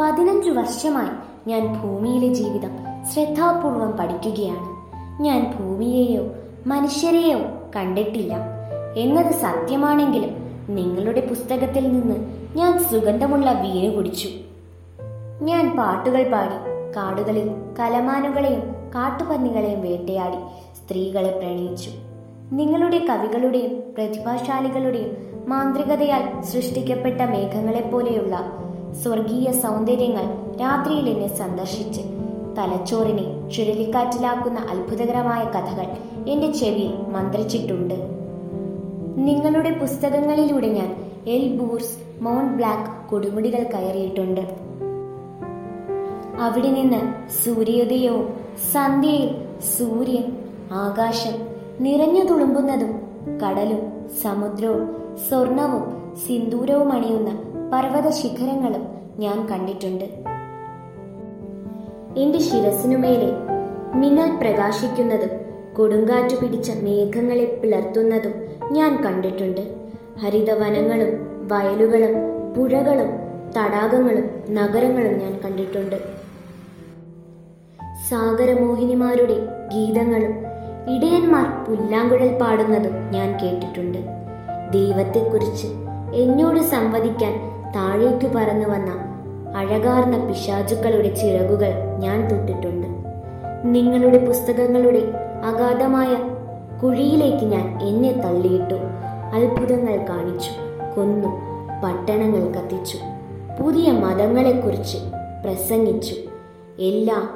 പതിനഞ്ചു 0.00 0.50
വർഷമായി 0.50 1.34
ഞാൻ 1.48 1.82
ഭൂമിയിലെ 1.82 2.34
ജീവിതം 2.34 2.70
ശ്രദ്ധാപൂർവം 3.12 3.90
പഠിക്കുകയാണ്. 3.90 4.74
ഞാൻ 5.22 5.54
ഭൂമിയെയോ 5.58 6.22
മനുഷ്യരെയോ 6.66 7.38
കണ്ടിട്ടില്ല. 7.76 8.34
എന്നത് 8.96 9.32
സത്യമാണെങ്കിലും 9.32 10.30
നിങ്ങളുടെ 10.68 11.26
പുസ്തകത്തിൽ 11.26 11.88
നിന്ന് 11.92 12.16
ഞാൻ 12.56 12.84
സുഗന്ധമുള്ള 12.84 13.52
വീണ് 13.52 13.94
കുടിച്ചു. 13.94 14.28
ഞാൻ 15.42 15.76
പാട്ടുകൾ 15.76 16.30
പാടി 16.32 16.54
കാടുകളിൽ 16.96 17.50
കലമാനുകളെയും 17.80 18.60
കാട്ടുപന്നികളെയും 18.94 19.82
വേട്ടയാടി 19.82 20.36
സ്ത്രീകളെ 20.74 21.38
പ്രണയിച്ചു. 21.38 21.90
നിങ്ങളുടെ 22.52 22.98
കവികളുടെയും 22.98 23.94
പ്രതിഭാശാലികളുടെയും 23.98 25.16
മാന്ത്രികതയാൽ 25.48 26.42
സൃഷ്ടിക്കപ്പെട്ട 26.42 27.20
മേഘങ്ങളെപ്പോലെയുള്ള 27.22 28.52
സ്വർഗീയ 29.02 29.52
സൗന്ദര്യങ്ങൾ 29.52 30.24
രാത്രിയിൽ 30.60 31.08
എന്നെ 31.08 31.36
സന്ദർശിച്ച് 31.36 32.00
തലച്ചോറിനെ 32.58 33.50
ചുഴലിക്കാറ്റിലാക്കുന്ന 33.50 34.58
അത്ഭുതകരമായ 34.58 35.42
കഥകൾ 35.44 36.13
എന്റെ 36.28 36.52
ചെവി 36.52 36.88
മന്ത്രിച്ചിട്ടുണ്ട്. 37.08 37.94
നിങ്ങളുടെ 39.16 39.78
പുസ്തകങ്ങളിലൂടെ 39.78 40.66
ഞാൻ 40.66 40.96
എൽ 41.26 41.56
ബൂർസ് 41.56 42.22
മൗണ്ട് 42.22 42.56
ബ്ലാക്ക് 42.56 43.10
കൊടുമുടികൾ 43.10 43.62
കയറിയിട്ടുണ്ട്. 43.62 44.40
അവിടെ 46.40 46.70
നിന്ന് 46.70 47.30
സൂര്യോദയവും 47.44 48.34
സന്ധ്യയിൽ 48.72 49.36
സൂര്യൻ 49.78 50.36
ആകാശം 50.72 51.34
നിറഞ്ഞു 51.80 52.24
തുളുമ്പുന്നതും 52.24 52.92
കടലും 53.38 54.10
സമുദ്രവും 54.22 55.16
സ്വർണവും 55.28 56.14
സിന്ദൂരവും 56.26 56.92
അണിയുന്ന 56.92 57.30
പർവത 57.72 58.10
ശിഖരങ്ങളും 58.10 58.86
ഞാൻ 59.18 59.46
കണ്ടിട്ടുണ്ട്. 59.46 60.04
എന്റെ 62.20 62.38
ശിരസിനുമേലെ 62.38 63.32
മിന്നൽ 63.94 64.36
പ്രകാശിക്കുന്നതും 64.36 65.43
കൊടുങ്കാറ്റു 65.76 66.36
പിടിച്ച 66.36 66.70
മേഘങ്ങളെ 66.70 67.60
പിളർത്തുന്നതും 67.62 68.32
ഞാൻ 68.72 69.04
കണ്ടിട്ടുണ്ട്. 69.04 69.60
ഹരിതവനങ്ങളും 70.22 71.08
വയലുകളും 71.52 72.14
പുഴകളും 72.54 73.08
തടാകങ്ങളും 73.58 74.54
നഗരങ്ങളും 74.54 75.18
ഞാൻ 75.18 75.40
കണ്ടിട്ടുണ്ട്. 75.44 75.96
സാഗരമോഹിനിമാരുടെ 78.08 79.34
ഗീതങ്ങളും 79.74 80.34
ഇടയന്മാർ 80.96 81.64
പുല്ലാങ്കുഴൽ 81.64 82.38
പാടുന്നതും 82.38 83.10
ഞാൻ 83.10 83.38
കേട്ടിട്ടുണ്ട്. 83.38 83.98
ദൈവത്തെക്കുറിച്ച് 84.72 85.66
എന്നോട് 86.14 86.60
സംവദിക്കാൻ 86.60 87.32
താഴേക്കു 87.72 88.26
പറന്നു 88.26 88.68
വന്ന 88.68 88.90
അഴകാർന്ന 89.56 90.28
പിശാചുക്കളുടെ 90.28 91.14
ചിറകുകൾ 91.14 91.72
ഞാൻ 91.98 92.28
തൊട്ടിട്ടുണ്ട്. 92.28 92.86
നിങ്ങളുടെ 93.64 94.26
പുസ്തകങ്ങളുടെ 94.26 95.23
അഗാധമായ 95.44 96.16
കുഴിയിലേക്ക് 96.82 97.44
ഞാൻ 97.44 97.82
എന്നെ 97.82 98.12
തള്ളിയിട്ടു. 98.12 98.74
അത്ഭുതങ്ങൾ 99.34 99.96
കാണിച്ചു 99.96 100.50
കൊന്നു 100.96 101.28
പട്ടണങ്ങൾ 101.84 102.60
കത്തിച്ചു 102.60 102.98
പുതിയ 103.62 103.92
മതങ്ങളെക്കുറിച്ച് 103.92 104.98
പ്രസംഗിച്ചു. 105.44 106.14
എല്ലാ 106.78 107.28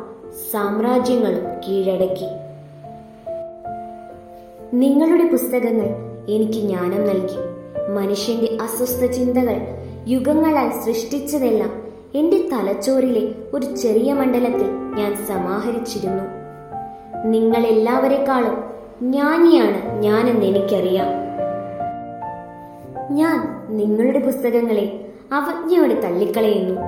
സാമ്രാജ്യങ്ങളും 0.50 1.44
കീഴടക്കി. 1.68 2.26
നിങ്ങളുടെ 4.76 5.28
പുസ്തകങ്ങൾ 5.30 5.88
എനിക്ക് 6.28 6.52
ജ്ഞാനം 6.52 7.06
നൽകി. 7.06 7.58
മനുഷ്യന്റെ 7.92 8.58
അസ്വസ്ഥ 8.62 9.04
ചിന്തകൾ 9.04 9.60
യുഗങ്ങളാൽ 10.08 10.70
സൃഷ്ടിച്ചതെല്ലാം 10.70 11.82
എന്റെ 12.14 12.48
തലച്ചോറിലെ 12.52 13.34
ഒരു 13.54 13.76
ചെറിയ 13.76 14.12
മണ്ഡലത്തിൽ 14.12 14.70
ഞാൻ 14.70 15.26
സമാഹരിച്ചിരുന്നു. 15.26 16.37
നിങ്ങൾ 17.24 17.66
എല്ലാവരെക്കാളും 17.66 18.64
ജ്ഞാനിയാണ് 19.02 20.02
ഞാനെന്ന് 20.02 20.44
എനിക്കറിയാം. 20.46 21.06
ഞാൻ 23.14 23.66
നിങ്ങളുടെ 23.76 24.18
പുസ്തകങ്ങളെ 24.18 25.06
അവജ്ഞയോടെ 25.32 26.00
തള്ളിക്കളയുന്നു. 26.00 26.80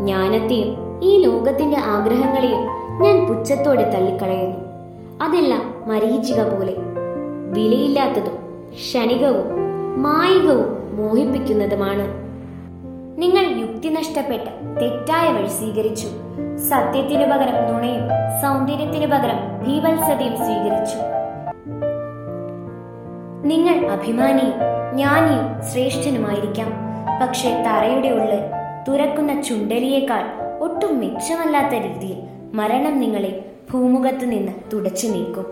ജ്ഞാനത്തെയും 0.00 1.00
ഈ 1.02 1.18
ലോകത്തിന്റെ 1.18 1.76
ആഗ്രഹങ്ങളെയും 1.78 2.66
ഞാൻ 3.02 3.26
പുച്ഛത്തോടെ 3.26 3.90
തള്ളിക്കളയുന്നു. 3.90 4.56
അതെല്ലാം 5.22 5.74
മരീചിക 5.86 6.42
പോലെ. 6.42 6.74
വിലയില്ലാത്തതും 7.52 8.36
ക്ഷണികവും 8.70 9.44
മായികവും 10.02 10.96
മോഹിപ്പിക്കുന്നതുമാണ് 10.96 12.25
നിങ്ങൾ 13.18 13.60
യുക്തി 13.60 13.88
നഷ്ടപ്പെട്ട് 13.88 14.80
തെറ്റായ 14.80 15.32
വഴി 15.32 15.48
സ്വീകരിച്ചു. 15.48 16.06
സത്യത്തിനു 16.56 17.24
പകരം 17.24 17.72
നുണയും 17.72 18.08
സൗന്ദര്യത്തിനു 18.42 19.06
പകരം 19.06 19.38
ഭീവത്സതയും 19.66 20.36
സ്വീകരിച്ചു. 20.36 20.98
നിങ്ങൾ 23.44 23.90
അഭിമാനിയും 23.90 24.54
ജ്ഞാനിയും 24.94 25.62
ശ്രേഷ്ഠനുമായിരിക്കാം. 25.62 26.72
പക്ഷേ 27.22 27.62
തറയുടെ 27.66 28.08
ഉള്ളിൽ 28.08 28.40
തുറക്കുന്ന 28.88 29.42
ചുണ്ടലിയേക്കാൾ 29.42 30.24
ഒട്ടും 30.60 31.00
മെച്ചമല്ലാത്ത 31.00 31.74
രീതിയിൽ 31.74 32.18
മരണം 32.54 33.00
നിങ്ങളെ 33.00 33.44
ഭൂമുഖത്ത് 33.72 34.30
നിന്ന് 34.30 34.52
തുടച്ചു 34.72 35.06
നീക്കും. 35.06 35.46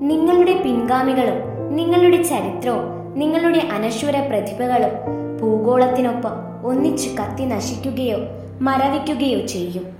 നിങ്ങളുടെ 0.00 0.62
പിൻഗാമികളും 0.62 1.68
നിങ്ങളുടെ 1.76 2.22
ചരിത്രവും 2.22 3.14
നിങ്ങളുടെ 3.14 3.58
അനശ്വര 3.58 4.28
പ്രതിഭകളും 4.28 5.16
ഭൂഗോളത്തിനൊപ്പം 5.40 6.66
ഒന്നിച്ച് 6.66 7.08
കത്തി 7.08 7.44
നശിക്കുകയോ 7.44 8.18
മരവിക്കുകയോ 8.60 9.46
ചെയ്യും. 9.46 9.96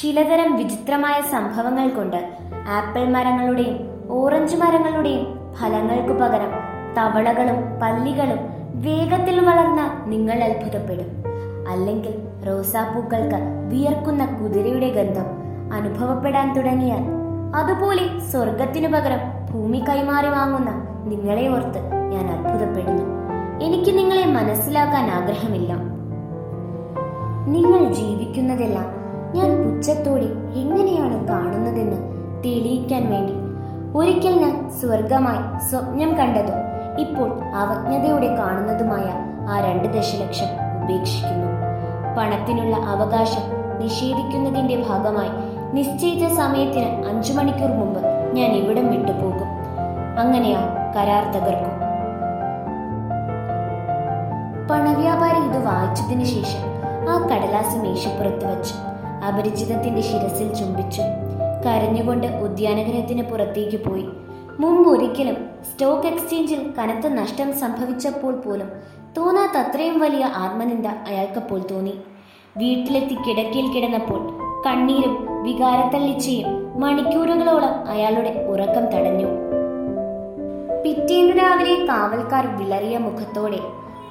ചിലതരം 0.00 0.56
വിചിത്രമായ 0.56 1.20
സംഭവങ്ങൾ 1.20 1.88
കൊണ്ട് 1.88 2.36
ആപ്പിൾ 2.68 3.08
മരങ്ങളുടെയും 3.08 3.78
ഓറഞ്ച് 4.10 4.56
മരങ്ങളുടെയും 4.56 5.38
ഫലങ്ങൾക്കു 5.60 6.12
പകരം 6.12 6.52
തവളകളും 6.98 7.80
പല്ലികളും 7.82 8.38
വേഗത്തിൽ 8.74 9.40
വളർന്ന 9.40 10.04
നിങ്ങൾ 10.06 10.44
അത്ഭുതപ്പെടും. 10.44 11.24
അല്ലെങ്കിൽ 11.68 12.14
റോസാപ്പൂക്കൾക്ക് 12.46 13.68
വിയർക്കുന്ന 13.68 14.26
കുതിരയുടെ 14.26 14.88
ഗന്ധം 14.88 15.26
അനുഭവപ്പെടാൻ 15.72 16.54
തുടങ്ങിയാൽ 16.54 17.04
അതുപോലെ 17.56 18.20
സ്വർഗത്തിനു 18.30 18.88
പകരം 18.88 19.18
ഭൂമി 19.52 19.84
കൈമാറി 19.88 20.26
വാങ്ങുന്ന 20.26 20.70
നിങ്ങളെ 21.04 21.48
ഓർത്ത് 21.48 21.78
ഞാൻ 22.12 22.30
അത്ഭുതപ്പെടുന്നു. 22.30 23.23
എനിക്ക് 23.62 23.98
നിങ്ങളെ 23.98 24.26
മനസ്സിലാക്കാൻ 24.26 25.10
ആഗ്രഹമില്ല. 25.10 25.72
നിങ്ങൾ 27.46 27.92
ജീവിക്കുന്നതെല്ലാം 27.92 28.84
ഞാൻ 29.34 29.64
പുച്ഛത്തോടെ 29.64 30.24
എങ്ങനെയാണ് 30.54 31.28
കാണുന്നതെന്ന് 31.28 31.96
തെളിയിക്കാൻ 32.44 33.10
വേണ്ടി 33.10 33.32
ഒരിക്കൽ 33.98 34.40
ഞാൻ 34.40 34.70
സ്വർഗമായി 34.70 35.70
സ്വപ്നം 35.70 36.16
കണ്ടതും 36.16 36.64
ഇപ്പോൾ 36.98 37.40
അവജ്ഞതയോടെ 37.54 38.36
കാണുന്നതുമായ 38.36 39.12
ആ 39.48 39.60
രണ്ട് 39.60 39.88
ദശലക്ഷം 39.88 40.84
ഉപേക്ഷിക്കുന്നു. 40.84 41.46
പണത്തിനുള്ള 42.18 42.76
അവകാശം 42.76 43.42
നിഷേധിക്കുന്നതിന്റെ 43.82 44.84
ഭാഗമായി 44.88 45.30
നിശ്ചയിച്ച 45.72 46.34
സമയത്തിന് 46.34 47.06
അഞ്ചു 47.06 47.32
മണിക്കൂർ 47.32 47.70
മുമ്പ് 47.70 48.00
ഞാൻ 48.32 48.52
ഇവിടം 48.52 48.90
വിട്ടുപോകും. 48.90 49.48
അങ്ങനെയാ 50.18 50.60
കരാർ 50.96 51.24
തകർക്കും. 51.32 51.83
പണവ്യാപാരി 54.70 55.48
ഇത് 55.48 55.64
വായിച്ചതിന് 55.66 56.24
ശേഷം 56.24 56.60
ആ 57.08 57.26
കടലാസ് 57.26 57.76
മേശപ്പുറത്ത് 57.76 58.58
വച്ചു. 58.58 58.74
അപരിചിതത്തിന്റെ 59.24 60.00
ശിരസിൽ 60.00 60.54
ചുംബിച്ചു. 60.54 61.02
കരഞ്ഞുകൊണ്ട് 61.66 62.26
ഉദ്യാനഗ്രഹത്തിന് 62.26 63.22
പുറത്തേക്ക് 63.22 63.84
പോയി. 63.84 64.08
മുമ്പ് 64.60 64.90
ഒരിക്കലും 64.90 65.36
സ്റ്റോക്ക് 65.72 66.06
എക്സ്ചേഞ്ചിൽ 66.06 66.74
കനത്ത 66.78 67.06
നഷ്ടം 67.06 67.52
സംഭവിച്ചപ്പോൾ 67.52 68.40
പോലും 68.40 68.68
തോന്നാത്ത 69.16 69.58
അത്രയും 69.58 69.98
വലിയ 70.00 70.24
ആത്മനിന്ദ 70.24 70.86
അയാൾക്കപ്പോൾ 70.86 71.60
തോന്നി. 71.70 71.94
വീട്ടിലെത്തി 72.56 73.14
കിടക്കയിൽ 73.14 73.72
കിടന്നപ്പോൾ 73.72 74.20
കണ്ണീരും 74.66 75.42
വികാരത്തല്ലിച്ചയും 75.42 76.80
മണിക്കൂറുകളോളം 76.80 77.88
അയാളുടെ 77.88 78.46
ഉറക്കം 78.48 78.86
തടഞ്ഞു. 78.86 79.26
പിറ്റേന്ന് 80.84 81.42
രാവിലെ 81.42 81.86
കാവൽക്കാർ 81.86 82.46
വിളറിയ 82.56 82.98
മുഖത്തോടെ 82.98 83.58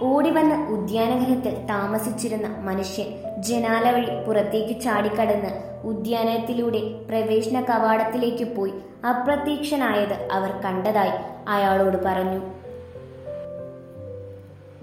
ഓടിവന്ന് 0.04 0.56
ഉദ്യാനഗ്രഹത്തിൽ 0.56 1.66
താമസിച്ചിരുന്ന 1.66 2.48
മനുഷ്യൻ 2.48 3.08
ജനാല 3.42 3.92
വഴി 3.92 4.26
പുറത്തേക്ക് 4.28 4.82
ചാടിക്കടന്ന് 4.82 5.52
ഉദ്യാനത്തിലൂടെ 5.88 6.80
പ്രവേശന 7.10 7.62
കവാടത്തിലേക്ക് 7.62 8.56
പോയി 8.56 8.74
അപ്രത്യക്ഷനായത് 9.10 10.28
അവർ 10.32 10.52
കണ്ടതായി 10.52 11.12
അയാളോട് 11.48 11.98
പറഞ്ഞു. 12.06 12.42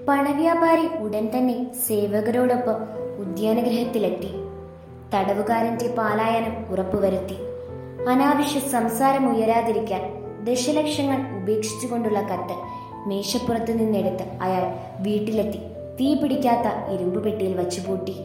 പണവ്യാപാരി 0.08 0.86
ഉടൻ 1.02 1.30
തന്നെ 1.36 1.74
സേവകരോടൊപ്പം 1.74 2.76
ഉദ്യാനഗ്രഹത്തിലെത്തി 3.18 4.30
തടവുകാരന്റെ 5.14 5.94
പാലായനം 5.98 6.66
ഉറപ്പുവരുത്തി. 6.70 7.36
അനാവശ്യ 8.08 8.60
സംസാരം 8.60 9.36
ഉയരാതിരിക്കാൻ 9.36 10.02
ദശലക്ഷങ്ങൾ 10.44 11.42
ഉപേക്ഷിച്ചുകൊണ്ടുള്ള 11.42 12.20
കത്ത് 12.20 12.69
മേശപ്പുറത്ത് 13.06 13.78
നിന്നെടുത്ത് 13.78 14.24
അയാൾ 14.40 14.64
വീട്ടിലെത്തി. 15.00 15.58
തീ 16.00 16.14
പിടിക്കാത്ത 16.14 16.94
ഇരുമ്പ് 16.94 17.24
പെട്ടിയിൽ 17.24 17.56
വച്ചുപൂട്ടി. 17.56 18.16